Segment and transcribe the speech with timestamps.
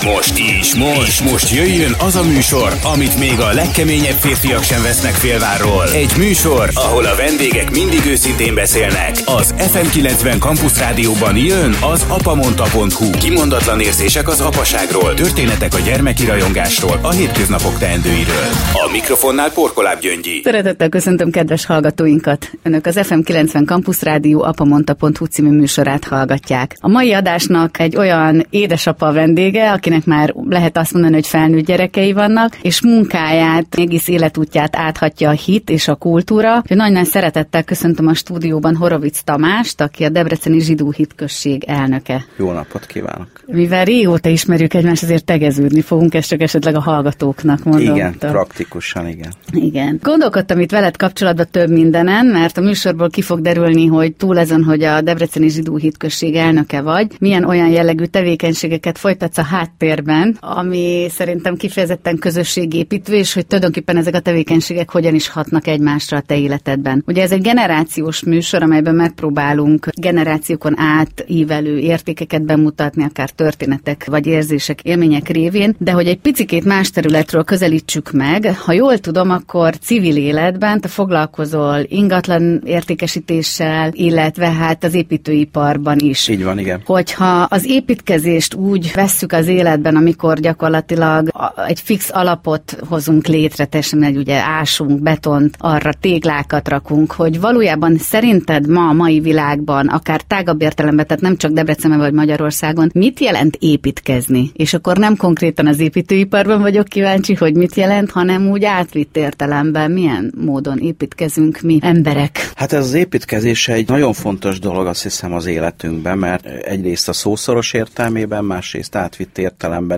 [0.00, 4.62] És most is, most, és most jöjjön az a műsor, amit még a legkeményebb férfiak
[4.62, 5.84] sem vesznek félvárról.
[5.94, 9.16] Egy műsor, ahol a vendégek mindig őszintén beszélnek.
[9.24, 13.10] Az FM90 Campus Rádióban jön az apamonta.hu.
[13.10, 18.48] Kimondatlan érzések az apaságról, történetek a gyermeki rajongásról, a hétköznapok teendőiről.
[18.72, 20.40] A mikrofonnál Porkoláb Gyöngyi.
[20.44, 22.50] Szeretettel köszöntöm kedves hallgatóinkat.
[22.62, 26.76] Önök az FM90 Campus Rádió apamonta.hu című műsorát hallgatják.
[26.80, 32.12] A mai adásnak egy olyan édesapa vendége, akinek már lehet azt mondani, hogy felnőtt gyerekei
[32.12, 36.62] vannak, és munkáját, egész életútját áthatja a hit és a kultúra.
[36.68, 42.24] Nagyon szeretettel köszöntöm a stúdióban Horovic Tamást, aki a Debreceni Zsidó Hitközség elnöke.
[42.36, 43.28] Jó napot kívánok!
[43.46, 47.94] Mivel régóta ismerjük egymást, ezért tegeződni fogunk, ezt csak esetleg a hallgatóknak mondom.
[47.94, 49.32] Igen, praktikusan igen.
[49.52, 49.98] Igen.
[50.02, 54.64] Gondolkodtam itt veled kapcsolatban több mindenen, mert a műsorból ki fog derülni, hogy túl ezen,
[54.64, 59.42] hogy a Debreceni Zsidó Hitközség elnöke vagy, milyen olyan jellegű tevékenységeket folytatsz a
[59.80, 66.16] háttérben, ami szerintem kifejezetten közösségépítő, és hogy tulajdonképpen ezek a tevékenységek hogyan is hatnak egymásra
[66.16, 67.02] a te életedben.
[67.06, 74.80] Ugye ez egy generációs műsor, amelyben megpróbálunk generációkon átívelő értékeket bemutatni, akár történetek vagy érzések,
[74.82, 80.16] élmények révén, de hogy egy picikét más területről közelítsük meg, ha jól tudom, akkor civil
[80.16, 86.28] életben te foglalkozol ingatlan értékesítéssel, illetve hát az építőiparban is.
[86.28, 86.82] Így van, igen.
[86.84, 91.30] Hogyha az építkezést úgy vesszük az életben, amikor gyakorlatilag
[91.66, 97.98] egy fix alapot hozunk létre, teljesen egy ugye ásunk betont, arra téglákat rakunk, hogy valójában
[97.98, 103.20] szerinted ma a mai világban, akár tágabb értelemben, tehát nem csak Debrecenben vagy Magyarországon, mit
[103.20, 104.50] jelent építkezni?
[104.54, 109.90] És akkor nem konkrétan az építőiparban vagyok kíváncsi, hogy mit jelent, hanem úgy átvitt értelemben,
[109.90, 112.52] milyen módon építkezünk mi emberek.
[112.54, 117.12] Hát ez az építkezés egy nagyon fontos dolog, azt hiszem az életünkben, mert egyrészt a
[117.12, 119.38] szószoros értelmében, másrészt átvitt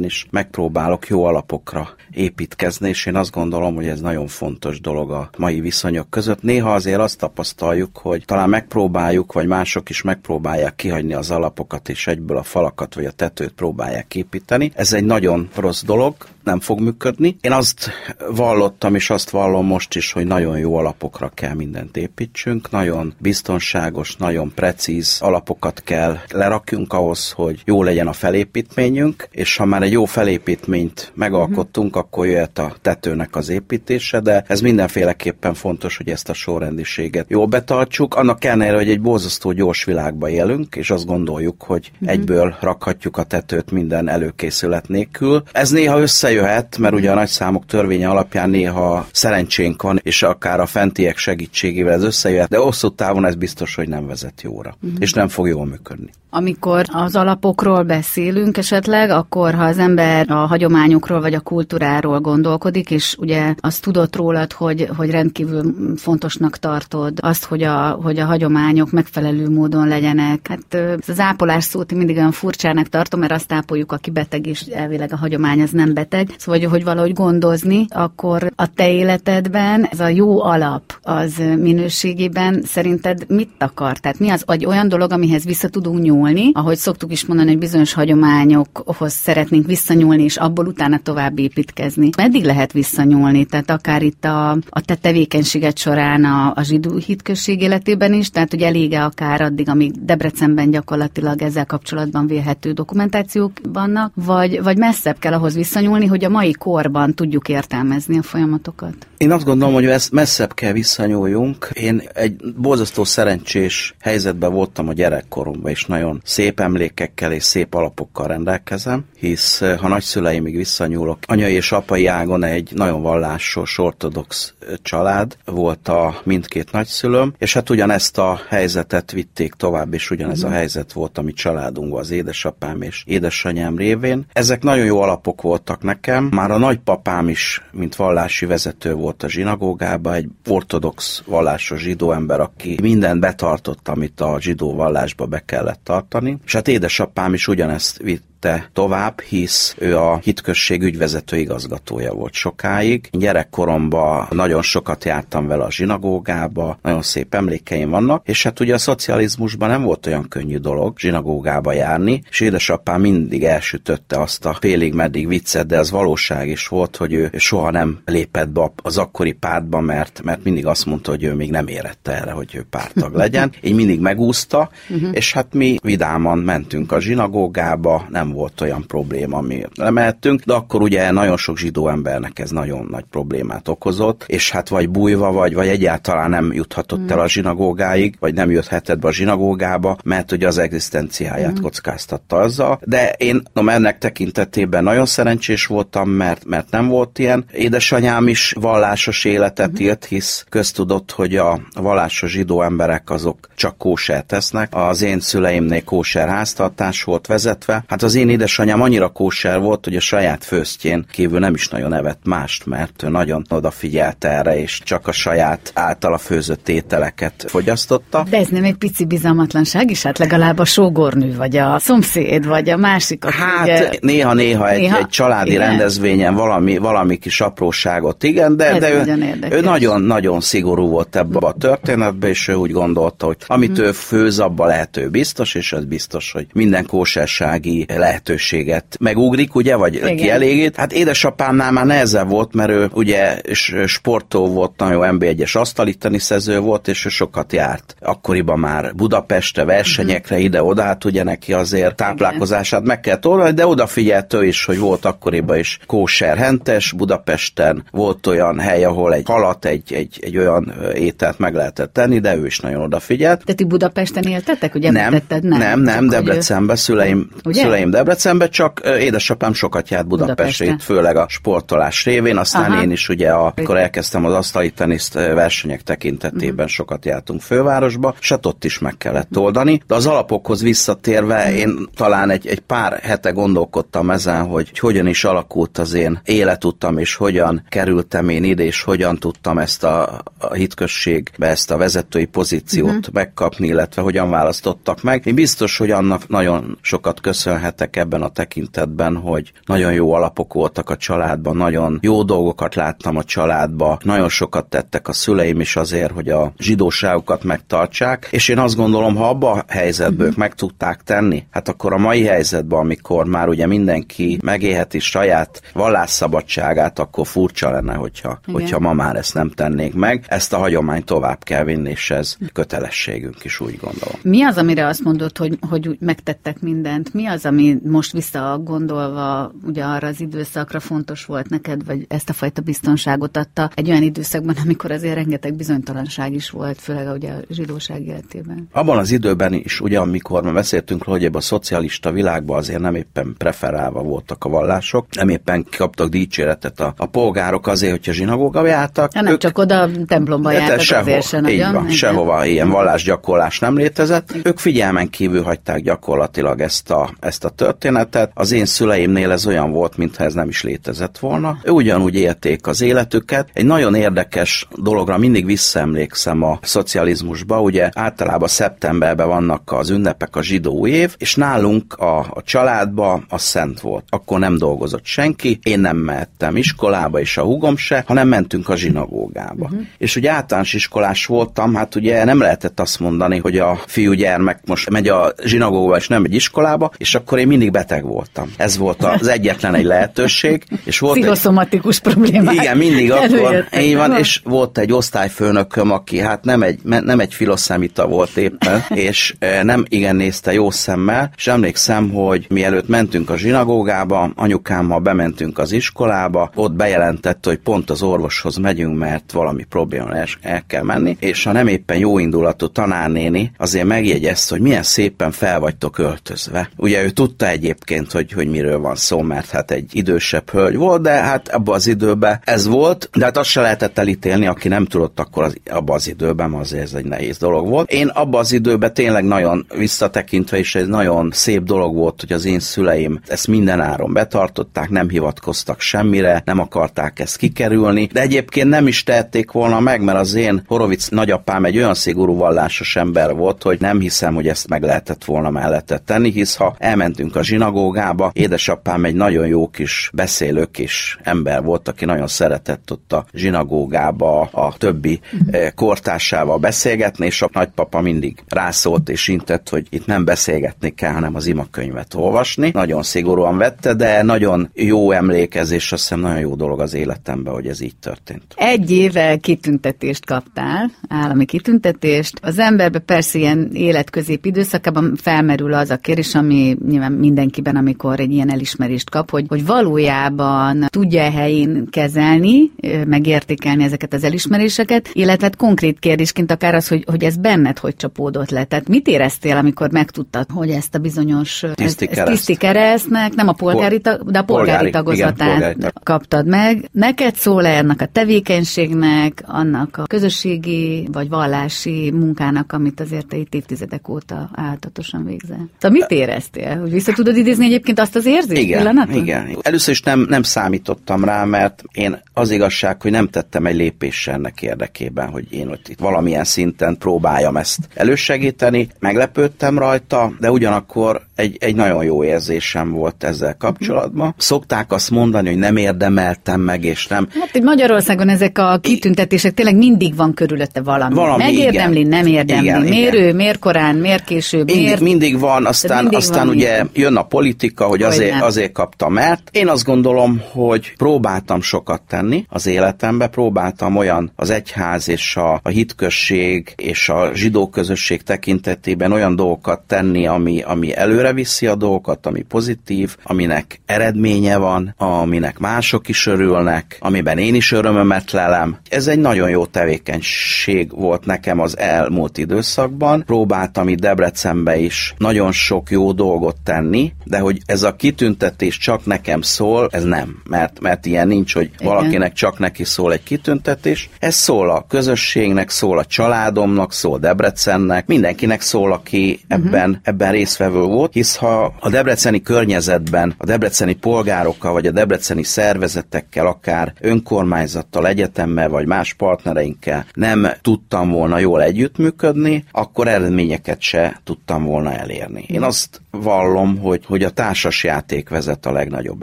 [0.01, 5.31] is megpróbálok jó alapokra építkezni, és én azt gondolom, hogy ez nagyon fontos dolog a
[5.39, 6.43] mai viszonyok között.
[6.43, 12.07] Néha azért azt tapasztaljuk, hogy talán megpróbáljuk, vagy mások is megpróbálják kihagyni az alapokat, és
[12.07, 14.73] egyből a falakat vagy a tetőt próbálják építeni.
[14.75, 17.37] Ez egy nagyon rossz dolog, nem fog működni.
[17.41, 17.91] Én azt
[18.31, 24.17] vallottam, és azt vallom most is, hogy nagyon jó alapokra kell mindent építsünk, nagyon biztonságos,
[24.17, 29.93] nagyon precíz alapokat kell lerakjunk ahhoz, hogy jó legyen a felépítményünk, és ha már egy
[29.93, 36.29] jó felépítményt megalkottunk, akkor jöhet a tetőnek az építése, de ez mindenféleképpen fontos, hogy ezt
[36.29, 38.15] a sorrendiséget jól betartsuk.
[38.15, 43.23] Annak ellenére, hogy egy borzasztó gyors világba élünk, és azt gondoljuk, hogy egyből rakhatjuk a
[43.23, 45.43] tetőt minden előkészület nélkül.
[45.53, 45.99] Ez néha
[46.33, 51.17] összejöhet, mert ugye a nagy számok törvénye alapján néha szerencsénk van, és akár a fentiek
[51.17, 54.99] segítségével ez összejöhet, de hosszú távon ez biztos, hogy nem vezet jóra, uh-huh.
[55.01, 56.11] és nem fog jól működni.
[56.35, 62.91] Amikor az alapokról beszélünk esetleg, akkor ha az ember a hagyományokról vagy a kultúráról gondolkodik,
[62.91, 68.25] és ugye azt tudott rólad, hogy, hogy rendkívül fontosnak tartod azt, hogy a, hogy a
[68.25, 70.47] hagyományok megfelelő módon legyenek.
[70.49, 74.61] Hát ez az ápolás szót mindig olyan furcsának tartom, mert azt ápoljuk, aki beteg, és
[74.61, 76.22] elvileg a hagyomány az nem beteg.
[76.39, 83.25] Szóval, hogy valahogy gondozni, akkor a te életedben ez a jó alap az minőségében szerinted
[83.29, 83.99] mit akar?
[83.99, 87.59] Tehát mi az egy olyan dolog, amihez vissza tudunk nyúlni, ahogy szoktuk is mondani, hogy
[87.59, 92.11] bizonyos hagyományokhoz szeretnénk visszanyúlni, és abból utána tovább építkezni.
[92.17, 93.45] Meddig lehet visszanyúlni?
[93.45, 98.51] Tehát akár itt a, a te tevékenységet során a, a zsidó hitközség életében is, tehát
[98.51, 105.19] hogy elége akár addig, amíg Debrecenben gyakorlatilag ezzel kapcsolatban vélhető dokumentációk vannak, vagy, vagy messzebb
[105.19, 108.95] kell ahhoz visszanyúlni, hogy a mai korban tudjuk értelmezni a folyamatokat?
[109.17, 111.71] Én azt gondolom, hogy ezt messzebb kell visszanyúljunk.
[111.73, 118.27] Én egy borzasztó szerencsés helyzetben voltam a gyerekkoromban, és nagyon szép emlékekkel és szép alapokkal
[118.27, 125.89] rendelkezem, hisz ha nagyszüleimig visszanyúlok, anyai és apai ágon egy nagyon vallásos, ortodox család volt
[125.89, 131.19] a mindkét nagyszülőm, és hát ugyanezt a helyzetet vitték tovább, és ugyanez a helyzet volt
[131.19, 134.27] a mi családunkban, az édesapám és édesanyám révén.
[134.33, 136.01] Ezek nagyon jó alapok voltak nekem.
[136.31, 142.41] Már a nagypapám is, mint vallási vezető volt a zsinagógába, egy ortodox vallásos zsidó ember,
[142.41, 146.39] aki mindent betartott, amit a zsidó vallásba be kellett tartani.
[146.45, 147.99] És hát édesapám is ugyanezt
[148.43, 153.09] vitte tovább, hisz ő a hitközség ügyvezető igazgatója volt sokáig.
[153.13, 158.79] Gyerekkoromban nagyon sokat jártam vele a zsinagógába, nagyon szép emlékeim vannak, és hát ugye a
[158.79, 164.95] szocializmusban nem volt olyan könnyű dolog zsinagógába járni, és édesapám mindig elsütötte azt a félig
[164.95, 169.33] meddig viccet, de az valóság is volt, hogy ő soha nem lépett be az akkori
[169.33, 173.15] pártba, mert, mert mindig azt mondta, hogy ő még nem érette erre, hogy ő pártag
[173.15, 173.53] legyen.
[173.61, 175.09] Így mindig megúszta, uh-huh.
[175.13, 180.53] és hát mi vidáman mentünk a zsinagógába, nem nem volt olyan probléma, ami lemehettünk, de
[180.53, 185.33] akkor ugye nagyon sok zsidó embernek ez nagyon nagy problémát okozott, és hát vagy bújva,
[185.33, 187.09] vagy, vagy egyáltalán nem juthatott mm.
[187.09, 191.63] el a zsinagógáig, vagy nem jöthetett be a zsinagógába, mert ugye az egzisztenciáját mm.
[191.63, 192.81] kockáztatta azzal.
[192.85, 197.45] De én no, ennek tekintetében nagyon szerencsés voltam, mert, mert nem volt ilyen.
[197.53, 199.85] Édesanyám is vallásos életet mm.
[199.85, 204.69] élt, hisz köztudott, hogy a vallásos zsidó emberek azok csak kóser tesznek.
[204.71, 207.85] Az én szüleimnél kóser háztartás volt vezetve.
[207.89, 211.95] Hát az én édesanyám annyira kóser volt, hogy a saját főztjén kívül nem is nagyon
[211.95, 218.25] evett mást, mert ő nagyon odafigyelt erre, és csak a saját általa főzött ételeket fogyasztotta.
[218.31, 220.03] De ez nem egy pici bizalmatlanság is?
[220.03, 223.25] Hát legalább a sógornő, vagy a szomszéd, vagy a másik.
[223.25, 225.69] Hát néha-néha egy, néha, egy családi igen.
[225.69, 231.53] rendezvényen valami, valami kis apróságot, igen, de, de ő, ő nagyon-nagyon szigorú volt ebbe a
[231.53, 233.87] történetbe, és ő úgy gondolta, hogy amit hmm.
[233.87, 239.95] ő főz, abba lehető biztos, és ez biztos, hogy minden kósersági lehetőséget megugrik, ugye, vagy
[239.95, 240.17] igen.
[240.17, 240.77] kielégít.
[240.77, 243.41] Hát édesapámnál már nehezebb volt, mert ő ugye
[243.87, 247.97] sportó volt, nagyon NB1-es asztalitani szező volt, és ő sokat járt.
[248.01, 250.49] Akkoriban már Budapestre, versenyekre, uh-huh.
[250.49, 255.05] ide-oda, hát ugye neki azért táplálkozását meg kell tolni, de odafigyelt ő is, hogy volt
[255.05, 260.73] akkoriban is kóser hentes, Budapesten volt olyan hely, ahol egy halat, egy, egy, egy olyan
[260.95, 263.45] ételt meg lehetett tenni, de ő is nagyon odafigyelt.
[263.45, 264.91] De ti Budapesten éltetek, ugye?
[264.91, 271.17] Nem, nem, nem, nem Debrecenbe, szüleim, szüleim Debrecenbe, csak édesapám sokat járt Budapestre, itt főleg
[271.17, 272.83] a sportolás révén, aztán Aha.
[272.83, 276.69] én is ugye, akkor elkezdtem az asztali teniszt versenyek tekintetében uh-huh.
[276.69, 279.83] sokat jártunk fővárosba, és hát ott is meg kellett oldani.
[279.87, 281.59] De az alapokhoz visszatérve uh-huh.
[281.59, 286.21] én talán egy, egy pár hete gondolkodtam ezen, hogy, hogy hogyan is alakult az én
[286.25, 291.77] életutam, és hogyan kerültem én ide, és hogyan tudtam ezt a, a hitközségbe, ezt a
[291.77, 293.15] vezetői pozíciót uh-huh.
[293.15, 295.27] megkapni, illetve hogyan választottak meg.
[295.27, 300.91] Én biztos, hogy annak nagyon sokat köszönhetek ebben a tekintetben, hogy nagyon jó alapok voltak
[300.91, 306.13] a családban, nagyon jó dolgokat láttam a családba, nagyon sokat tettek a szüleim is azért,
[306.13, 310.39] hogy a zsidóságukat megtartsák, és én azt gondolom, ha abba a helyzetből uh-huh.
[310.39, 316.99] meg tudták tenni, hát akkor a mai helyzetben, amikor már ugye mindenki megélheti saját vallásszabadságát,
[316.99, 320.25] akkor furcsa lenne, hogyha, hogyha ma már ezt nem tennék meg.
[320.29, 324.21] Ezt a hagyományt tovább kell vinni, és ez kötelességünk is, úgy gondolom.
[324.23, 327.15] Mi az, amire azt mondod, hogy, hogy úgy megtettek mindent?
[327.15, 332.33] Mi az, ami most visszagondolva ugye arra az időszakra fontos volt neked, vagy ezt a
[332.33, 337.41] fajta biztonságot adta egy olyan időszakban, amikor azért rengeteg bizonytalanság is volt, főleg ugye a
[337.51, 338.69] zsidóság életében?
[338.73, 342.81] Abban az időben is, ugye amikor mi beszéltünk róla, hogy ebben a szocialista világban azért
[342.81, 348.13] nem éppen preferálva voltak a vallások, nem éppen kaptak dicséretet a, a polgárok azért, hogyha
[348.13, 349.15] zsinagóga jártak.
[349.15, 351.73] Ja, nem ők, csak oda templomba hát jártak sehol, azért se így nagyon.
[351.73, 354.35] Van, sehova ilyen vallásgyakorlás nem létezett.
[354.43, 358.31] Ők figyelmen kívül hagyták gyakorlatilag ezt a, ezt a történetet.
[358.35, 361.59] Az én szüleimnél ez olyan volt, mintha ez nem is létezett volna.
[361.65, 363.49] Ő ugyanúgy élték az életüket.
[363.53, 367.61] Egy nagyon érdekes dologra mindig visszaemlékszem a szocializmusba.
[367.61, 373.39] Ugye általában szeptemberben vannak az ünnepek, a zsidó év, és nálunk a, a családba a
[373.39, 374.05] szent volt.
[374.09, 378.77] Akkor nem dolgozott senki, én nem mehettem iskolába, és a húgom se, hanem mentünk a
[378.77, 379.65] zsinagógába.
[379.65, 379.81] Uh-huh.
[379.99, 384.91] És ugye általános iskolás voltam, hát ugye nem lehetett azt mondani, hogy a fiúgyermek most
[384.91, 388.53] megy a zsinagógába, és nem egy iskolába, és akkor én mindig beteg voltam.
[388.57, 390.65] Ez volt az egyetlen egy lehetőség.
[390.85, 392.13] És volt Pszichoszomatikus egy...
[392.13, 392.55] problémák.
[392.55, 393.67] Igen, mindig akkor.
[393.81, 398.85] Így van, és volt egy osztályfőnököm, aki hát nem egy, nem egy filoszemita volt éppen,
[399.09, 405.59] és nem igen nézte jó szemmel, és emlékszem, hogy mielőtt mentünk a zsinagógába, anyukámmal bementünk
[405.59, 410.83] az iskolába, ott bejelentette, hogy pont az orvoshoz megyünk, mert valami probléma el, el kell
[410.83, 415.99] menni, és ha nem éppen jó indulatú tanárnéni, azért megjegyezte, hogy milyen szépen fel vagytok
[415.99, 416.71] öltözve.
[416.77, 421.03] Ugye ő tudta egyébként, hogy, hogy miről van szó, mert hát egy idősebb hölgy volt,
[421.03, 424.85] de hát abban az időben ez volt, de hát azt se lehetett elítélni, aki nem
[424.85, 427.93] tudott akkor az, abban az időben, azért ez egy nehéz dolog volt.
[427.93, 432.45] Én abban az időben tényleg nagyon visszatekintve is egy nagyon szép dolog volt, hogy az
[432.45, 438.69] én szüleim ezt minden áron betartották, nem hivatkoztak semmire, nem akarták ezt kikerülni, de egyébként
[438.69, 443.35] nem is tehették volna meg, mert az én Horovic nagyapám egy olyan szigorú vallásos ember
[443.35, 447.45] volt, hogy nem hiszem, hogy ezt meg lehetett volna mellette tenni, hisz ha elmentünk a
[447.45, 453.25] zsinagógába, édesapám egy nagyon jó kis beszélő kis ember volt, aki nagyon szeretett ott a
[453.33, 455.69] zsinagógába a többi uh-huh.
[455.75, 461.35] kortársával beszélgetni, és a nagypapa mindig rászólt és intett, hogy itt nem beszélgetni kell, hanem
[461.35, 462.71] az imakönyvet olvasni.
[462.73, 467.67] Nagyon szigorúan vette, de nagyon jó emlékezés, azt hiszem nagyon jó dolog az életemben, hogy
[467.67, 468.43] ez így történt.
[468.57, 472.39] Egy éve kitüntetést kaptál, állami kitüntetést.
[472.43, 478.33] Az emberbe persze ilyen életközép időszakában felmerül az a kérdés, ami nyilván mindenkiben, amikor egy
[478.33, 482.71] ilyen elismerést kap, hogy, hogy valójában tudja helyén kezelni,
[483.07, 487.97] megértékelni ezeket az elismeréseket, illetve hát konkrét kérdésként akár az, hogy, hogy ez benned hogy
[487.97, 488.65] csapódott le.
[488.65, 493.53] Tehát mit éreztél, amikor megtudtad, hogy ezt a bizonyos tiszti, ez, tiszti keresztnek, nem a
[493.53, 496.89] polgári, tag, de a polgári, polgári tagozatát igen, polgári kaptad meg.
[496.93, 503.55] Neked szól-e ennek a tevékenységnek, annak a közösségi vagy vallási munkának, amit azért te itt
[503.55, 505.69] évtizedek óta áltatosan végzel?
[505.79, 506.81] Szóval mit éreztél?
[506.81, 509.17] Hogy vissza tudod idézni egyébként azt az érzést igen, pillanatot?
[509.17, 509.57] Igen.
[509.63, 514.27] Először is nem, nem számítottam rá, mert én az igazság, hogy nem tettem egy lépés
[514.27, 518.89] ennek érdekében, hogy én ott itt valamilyen szinten próbáljam ezt elősegíteni.
[518.99, 524.35] Meglepődtem rajta, de ugyanakkor egy, egy nagyon jó érzésem volt ezzel kapcsolatban.
[524.37, 527.29] Szokták azt mondani, hogy nem érdemeltem meg, és nem.
[527.41, 531.15] Hát, hogy Magyarországon ezek a kitüntetések tényleg mindig van körülötte valami.
[531.15, 532.09] valami Megérdemli, igen.
[532.09, 532.65] nem érdemli.
[532.65, 533.27] Igen, miért igen.
[533.27, 535.01] ő, miért korán, miért később, mindig, miért...
[535.01, 539.49] Mindig van, aztán, mindig aztán van ugye jön a politika, hogy azért, azért kaptam mert.
[539.53, 545.61] Én azt gondolom, hogy próbáltam sokat tenni az életembe, próbáltam olyan az egyház és a,
[545.63, 551.75] a hitkösség és a zsidó közösség tekintetében olyan dolgokat tenni, ami, ami előre viszi a
[551.75, 558.77] dolgokat, ami pozitív, aminek eredménye van, aminek mások is örülnek, amiben én is örömömet lelem.
[558.89, 563.23] Ez egy nagyon jó tevékenység volt nekem az elmúlt időszakban.
[563.27, 569.07] Próbáltam itt Debrecenbe is nagyon sok jó dolgot tenni, de hogy ez a kitüntetés csak
[569.07, 571.93] nekem szól, ez nem, mert, mert ilyen nincs, hogy Igen.
[571.93, 574.11] valakinek csak neki szól egy kitüntetés.
[574.19, 579.67] Ez szól a közösségnek, szól a családomnak, szól Debrecennek, mindenkinek szól, aki uh-huh.
[579.67, 585.43] ebben, ebben részvevő volt, hisz ha a debreceni környezetben a debreceni polgárokkal, vagy a debreceni
[585.43, 594.21] szervezetekkel, akár önkormányzattal, egyetemmel, vagy más partnereinkkel nem tudtam volna jól együttműködni, akkor eredményeket se
[594.25, 595.45] tudtam volna elérni.
[595.49, 599.23] Én azt vallom, hogy, hogy a társas játék vezet a legnagyobb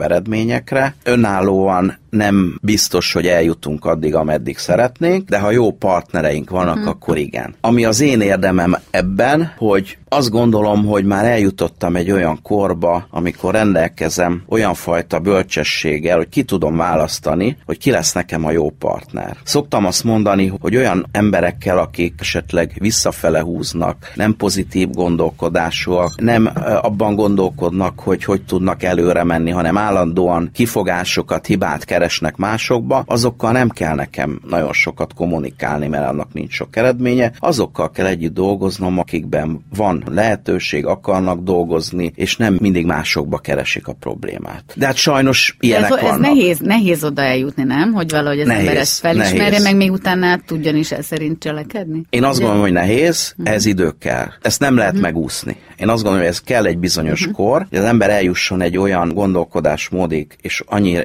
[0.00, 0.94] eredményekre.
[1.04, 6.90] Önállóan nem biztos, hogy eljutunk addig, ameddig szeretnénk, de ha jó partnereink vannak, uh-huh.
[6.90, 7.54] akkor igen.
[7.60, 13.54] Ami az én érdemem ebben, hogy azt gondolom, hogy már eljutottam egy olyan korba, amikor
[13.54, 19.36] rendelkezem olyan fajta bölcsességgel, hogy ki tudom választani, hogy ki lesz nekem a jó partner.
[19.42, 26.50] Szoktam azt mondani, hogy olyan emberekkel, akik esetleg visszafele húznak, nem pozitív gondolkodásúak, nem
[26.82, 31.99] abban gondolkodnak, hogy hogy tudnak előre menni, hanem állandóan kifogásokat, hibát keresnek
[32.36, 37.32] másokba, azokkal nem kell nekem nagyon sokat kommunikálni, mert annak nincs sok eredménye.
[37.38, 43.92] Azokkal kell együtt dolgoznom, akikben van lehetőség, akarnak dolgozni, és nem mindig másokba keresik a
[43.92, 44.64] problémát.
[44.74, 46.20] De hát sajnos ilyenek ez, ez vannak.
[46.20, 47.92] nehéz, nehéz oda eljutni, nem?
[47.92, 49.62] Hogy valahogy az nehéz, ember ezt felismerje, nehéz.
[49.62, 52.02] meg még utána tudjon is ez szerint cselekedni?
[52.10, 52.46] Én azt Ugye?
[52.46, 53.54] gondolom, hogy nehéz, uh-huh.
[53.54, 54.26] ez idő kell.
[54.42, 55.06] Ezt nem lehet uh-huh.
[55.06, 55.56] megúszni.
[55.76, 57.36] Én azt gondolom, hogy ez kell egy bizonyos uh-huh.
[57.36, 60.98] kor, hogy az ember eljusson egy olyan gondolkodásmódig, és annyi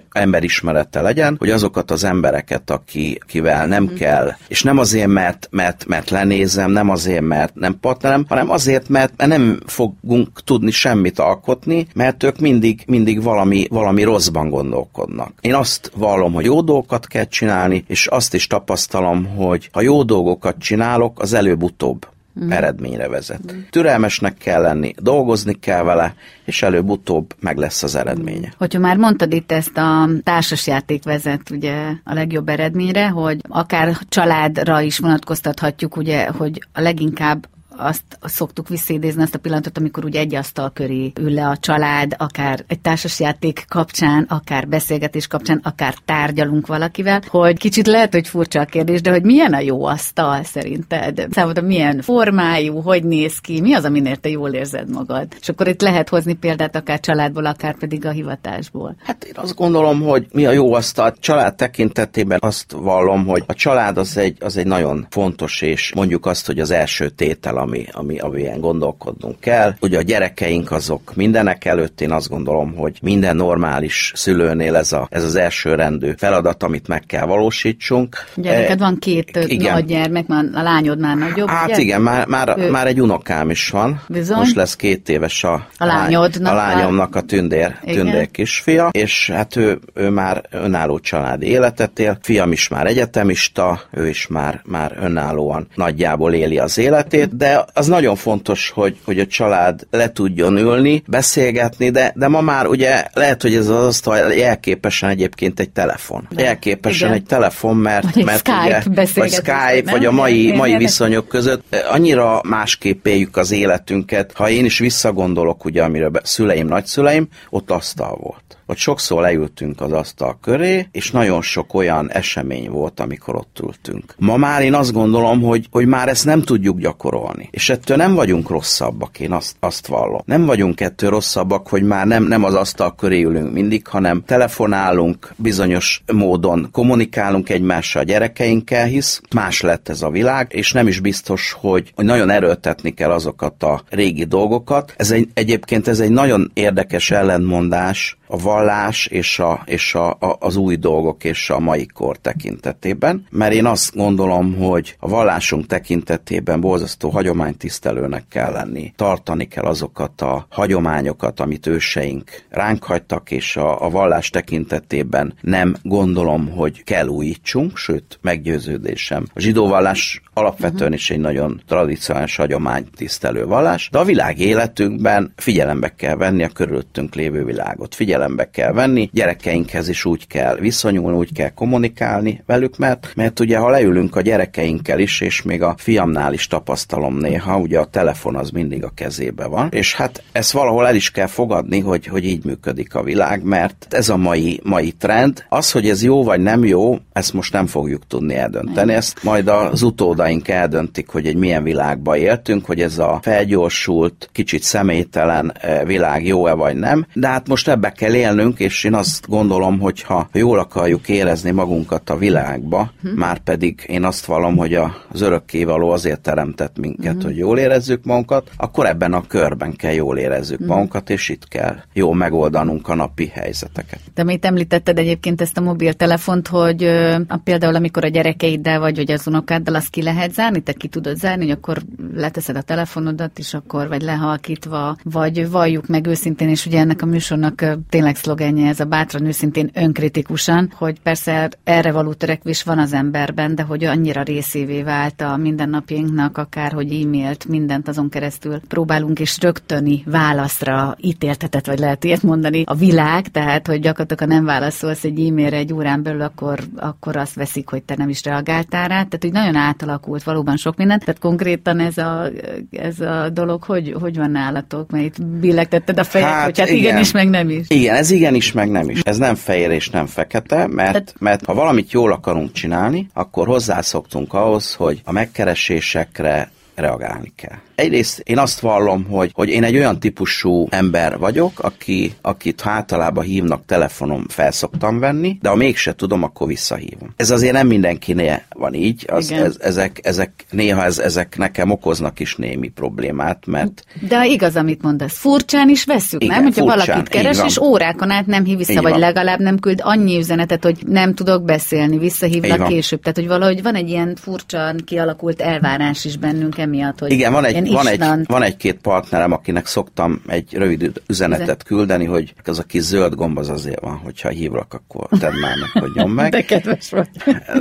[0.85, 3.99] emberismerete legyen, hogy azokat az embereket, aki, akivel nem uh-huh.
[3.99, 8.89] kell, és nem azért, mert, mert, mert lenézem, nem azért, mert nem partnerem, hanem azért,
[8.89, 15.33] mert nem fogunk tudni semmit alkotni, mert ők mindig, mindig valami, valami rosszban gondolkodnak.
[15.41, 20.03] Én azt vallom, hogy jó dolgokat kell csinálni, és azt is tapasztalom, hogy ha jó
[20.03, 22.07] dolgokat csinálok, az előbb-utóbb
[22.43, 22.51] mm.
[22.51, 23.53] eredményre vezet.
[23.53, 23.59] Mm.
[23.69, 26.13] Türelmesnek kell lenni, dolgozni kell vele,
[26.45, 28.53] és előbb-utóbb meg lesz az eredménye.
[28.57, 34.81] Hogyha már mondtad itt ezt a társasjáték vezet ugye a legjobb eredményre, hogy akár családra
[34.81, 40.35] is vonatkoztathatjuk, ugye, hogy a leginkább azt szoktuk visszaidézni azt a pillanatot, amikor ugye egy
[40.35, 46.67] asztal köré ül le a család, akár egy társasjáték kapcsán, akár beszélgetés kapcsán, akár tárgyalunk
[46.67, 51.27] valakivel, hogy kicsit lehet, hogy furcsa a kérdés, de hogy milyen a jó asztal szerinted?
[51.31, 55.27] Számodra milyen formájú, hogy néz ki, mi az, aminél te jól érzed magad?
[55.39, 58.95] És akkor itt lehet hozni példát akár családból, akár pedig a hivatásból.
[59.03, 61.13] Hát én azt gondolom, hogy mi a jó asztal.
[61.19, 66.25] Család tekintetében azt vallom, hogy a család az egy, az egy nagyon fontos, és mondjuk
[66.25, 69.73] azt, hogy az első tétel, ami, ami, amilyen gondolkodnunk kell.
[69.79, 75.07] Ugye a gyerekeink azok mindenek előtt, én azt gondolom, hogy minden normális szülőnél ez, a,
[75.11, 78.17] ez az első rendű feladat, amit meg kell valósítsunk.
[78.35, 79.73] Gyereked e, van két igen.
[79.73, 81.79] nagy gyermek, már a lányod már nagyobb, Hát ugye?
[81.79, 82.69] igen, már, már, ő...
[82.69, 84.01] már egy unokám is van.
[84.07, 84.37] Bizony.
[84.37, 89.55] Most lesz két éves a, a, lányodnak a lányomnak a tündér, tündér kisfia, és hát
[89.55, 92.17] ő, ő már önálló családi életet él.
[92.21, 97.87] Fiam is már egyetemista, ő is már, már önállóan nagyjából éli az életét, de az
[97.87, 103.05] nagyon fontos, hogy, hogy a család le tudjon ülni, beszélgetni, de, de ma már ugye
[103.13, 106.27] lehet, hogy ez az asztal jelképesen egyébként egy telefon.
[106.37, 111.27] Jelképesen egy telefon, mert, vagy mert Skype ugye, vagy Skype, vagy a mai, mai viszonyok
[111.27, 111.75] között.
[111.89, 114.31] Annyira másképp éljük az életünket.
[114.35, 119.91] Ha én is visszagondolok, ugye, amiről szüleim, nagyszüleim, ott asztal volt hogy sokszor leültünk az
[119.91, 124.15] asztal köré, és nagyon sok olyan esemény volt, amikor ott ültünk.
[124.17, 127.47] Ma már én azt gondolom, hogy, hogy már ezt nem tudjuk gyakorolni.
[127.51, 130.21] És ettől nem vagyunk rosszabbak, én azt, azt vallom.
[130.25, 135.33] Nem vagyunk ettől rosszabbak, hogy már nem, nem az asztal köré ülünk mindig, hanem telefonálunk,
[135.35, 140.99] bizonyos módon kommunikálunk egymással a gyerekeinkkel, hisz más lett ez a világ, és nem is
[140.99, 144.93] biztos, hogy, hogy nagyon erőltetni kell azokat a régi dolgokat.
[144.97, 150.35] Ez egy, egyébként ez egy nagyon érdekes ellentmondás, a vallás és, a, és a, a,
[150.39, 155.65] az új dolgok és a mai kor tekintetében, mert én azt gondolom, hogy a vallásunk
[155.65, 163.57] tekintetében borzasztó hagyománytisztelőnek kell lenni, tartani kell azokat a hagyományokat, amit őseink ránk hagytak, és
[163.57, 169.25] a, a vallás tekintetében nem gondolom, hogy kell újítsunk, sőt, meggyőződésem.
[169.33, 175.93] A zsidó vallás alapvetően is egy nagyon tradicionális hagyománytisztelő vallás, de a világ életünkben figyelembe
[175.95, 177.95] kell venni a körülöttünk lévő világot.
[177.95, 183.57] Figyelembe kell venni, gyerekeinkhez is úgy kell viszonyulni, úgy kell kommunikálni velük, mert, mert ugye
[183.57, 188.35] ha leülünk a gyerekeinkkel is, és még a fiamnál is tapasztalom néha, ugye a telefon
[188.35, 192.25] az mindig a kezébe van, és hát ezt valahol el is kell fogadni, hogy, hogy
[192.25, 195.45] így működik a világ, mert ez a mai, mai trend.
[195.49, 199.47] Az, hogy ez jó vagy nem jó, ezt most nem fogjuk tudni eldönteni, ezt majd
[199.47, 205.53] az utóda utódaink eldöntik, hogy egy milyen világba éltünk, hogy ez a felgyorsult, kicsit személytelen
[205.53, 207.05] eh, világ jó-e vagy nem.
[207.13, 211.51] De hát most ebbe kell élnünk, és én azt gondolom, hogy ha jól akarjuk érezni
[211.51, 213.07] magunkat a világba, hm.
[213.07, 217.23] már pedig én azt vallom, hogy az örökkévaló azért teremtett minket, hm.
[217.25, 220.65] hogy jól érezzük magunkat, akkor ebben a körben kell jól érezzük hm.
[220.65, 223.99] magunkat, és itt kell jó megoldanunk a napi helyzeteket.
[224.13, 226.83] De mit említetted egyébként ezt a mobiltelefont, hogy
[227.27, 230.73] a, például amikor a gyerekeiddel vagy, vagy az unokáddal, azt ki lehet lehet zárni, te
[230.73, 231.81] ki tudod zárni, hogy akkor
[232.15, 237.05] leteszed a telefonodat is akkor, vagy lehalkítva, vagy valljuk meg őszintén, és ugye ennek a
[237.05, 242.93] műsornak tényleg szlogenje ez a bátran őszintén önkritikusan, hogy persze erre való törekvés van az
[242.93, 249.19] emberben, de hogy annyira részévé vált a mindennapjainknak, akár hogy e-mailt, mindent azon keresztül próbálunk
[249.19, 254.45] és rögtöni válaszra ítéltetet, vagy lehet ilyet mondani, a világ, tehát hogy gyakorlatilag ha nem
[254.45, 258.87] válaszolsz egy e-mailre egy órán belül, akkor, akkor azt veszik, hogy te nem is reagáltál
[258.87, 258.95] rá.
[258.95, 260.99] Tehát, hogy nagyon átalakul alakult valóban sok minden.
[260.99, 262.29] Tehát konkrétan ez a,
[262.71, 264.91] ez a dolog, hogy, hogy van nálatok?
[264.91, 267.65] Mert itt billegtetted a fejet, hát, hogy hát igen, igenis, meg nem is.
[267.67, 269.01] Igen, ez igenis, meg nem is.
[269.01, 271.13] Ez nem fehér és nem fekete, mert, Tehát...
[271.19, 277.57] mert ha valamit jól akarunk csinálni, akkor hozzászoktunk ahhoz, hogy a megkeresésekre reagálni kell.
[277.75, 283.23] Egyrészt én azt vallom, hogy, hogy én egy olyan típusú ember vagyok, aki, akit általában
[283.23, 287.13] hívnak telefonom, felszoktam venni, de ha mégse tudom, akkor visszahívom.
[287.15, 292.19] Ez azért nem mindenkinél van így, az, ez, ezek, ezek, néha ez, ezek nekem okoznak
[292.19, 293.83] is némi problémát, mert...
[294.07, 296.43] De igaz, amit mondasz, furcsán is veszük, Igen, nem?
[296.43, 298.99] Hogyha furcsán, valakit keres, és órákon át nem hív vissza, így vagy van.
[298.99, 302.99] legalább nem küld annyi üzenetet, hogy nem tudok beszélni, visszahívnak később.
[302.99, 307.45] Tehát, hogy valahogy van egy ilyen furcsán kialakult elvárás is bennünk emiatt, hogy Igen, van
[307.45, 312.63] egy, van egy, van egy-két partnerem, akinek szoktam egy rövid üzenetet küldeni, hogy az a
[312.63, 316.31] kis zöld gomb az azért van, hogyha hívlak, akkor tedd már meg, hogy nyom meg.
[316.35, 317.07] De kedves vagy.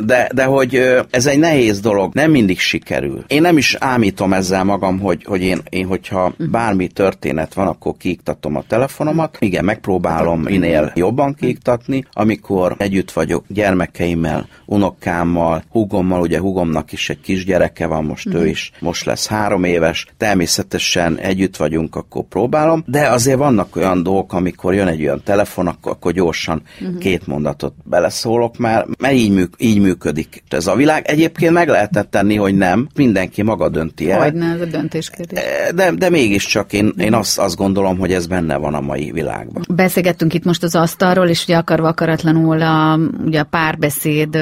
[0.05, 0.75] De, de hogy
[1.11, 3.25] ez egy nehéz dolog, nem mindig sikerül.
[3.27, 6.51] Én nem is ámítom ezzel magam, hogy, hogy én, én, hogyha mhm.
[6.51, 9.37] bármi történet van, akkor kiiktatom a telefonomat.
[9.41, 17.21] Igen, megpróbálom minél jobban kiiktatni, amikor együtt vagyok gyermekeimmel, unokámmal, hugommal, ugye hugomnak is egy
[17.21, 18.47] kisgyereke van, most ő mhm.
[18.47, 24.33] is, most lesz három éves, természetesen együtt vagyunk, akkor próbálom, de azért vannak olyan dolgok,
[24.33, 26.99] amikor jön egy olyan telefon, akkor, akkor gyorsan uh-huh.
[26.99, 31.07] két mondatot beleszólok már, mert így, műk, így működik ez a világ.
[31.07, 34.23] Egyébként meg lehetett tenni, hogy nem, mindenki maga dönti el.
[34.23, 35.39] Hogyne, ez a döntéskérdés.
[35.39, 39.11] Eh, de, de mégiscsak én, én azt, azt gondolom, hogy ez benne van a mai
[39.13, 39.63] világban.
[39.69, 44.39] Beszélgettünk itt most az asztalról, és ugye akarva akaratlanul a, ugye a párbeszéd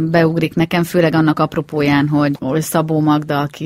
[0.00, 3.59] beugrik nekem, főleg annak apropóján, hogy Szabó Magda, aki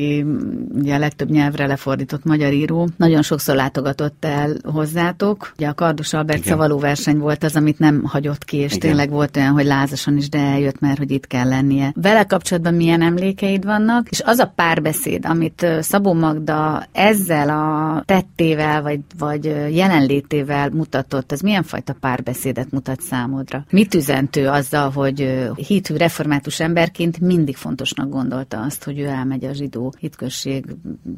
[0.74, 5.52] ugye a legtöbb nyelvre lefordított magyar író, nagyon sokszor látogatott el hozzátok.
[5.56, 6.52] Ugye a Kardos Albert Igen.
[6.52, 8.88] szavaló verseny volt az, amit nem hagyott ki, és Igen.
[8.88, 11.92] tényleg volt olyan, hogy lázasan is, de eljött, mert hogy itt kell lennie.
[11.94, 18.82] Vele kapcsolatban milyen emlékeid vannak, és az a párbeszéd, amit Szabó Magda ezzel a tettével,
[18.82, 23.64] vagy, vagy jelenlétével mutatott, az milyen fajta párbeszédet mutat számodra?
[23.70, 29.52] Mit üzentő azzal, hogy hitű református emberként mindig fontosnak gondolta azt, hogy ő elmegy a
[29.52, 30.64] zsidó zsidó hitközség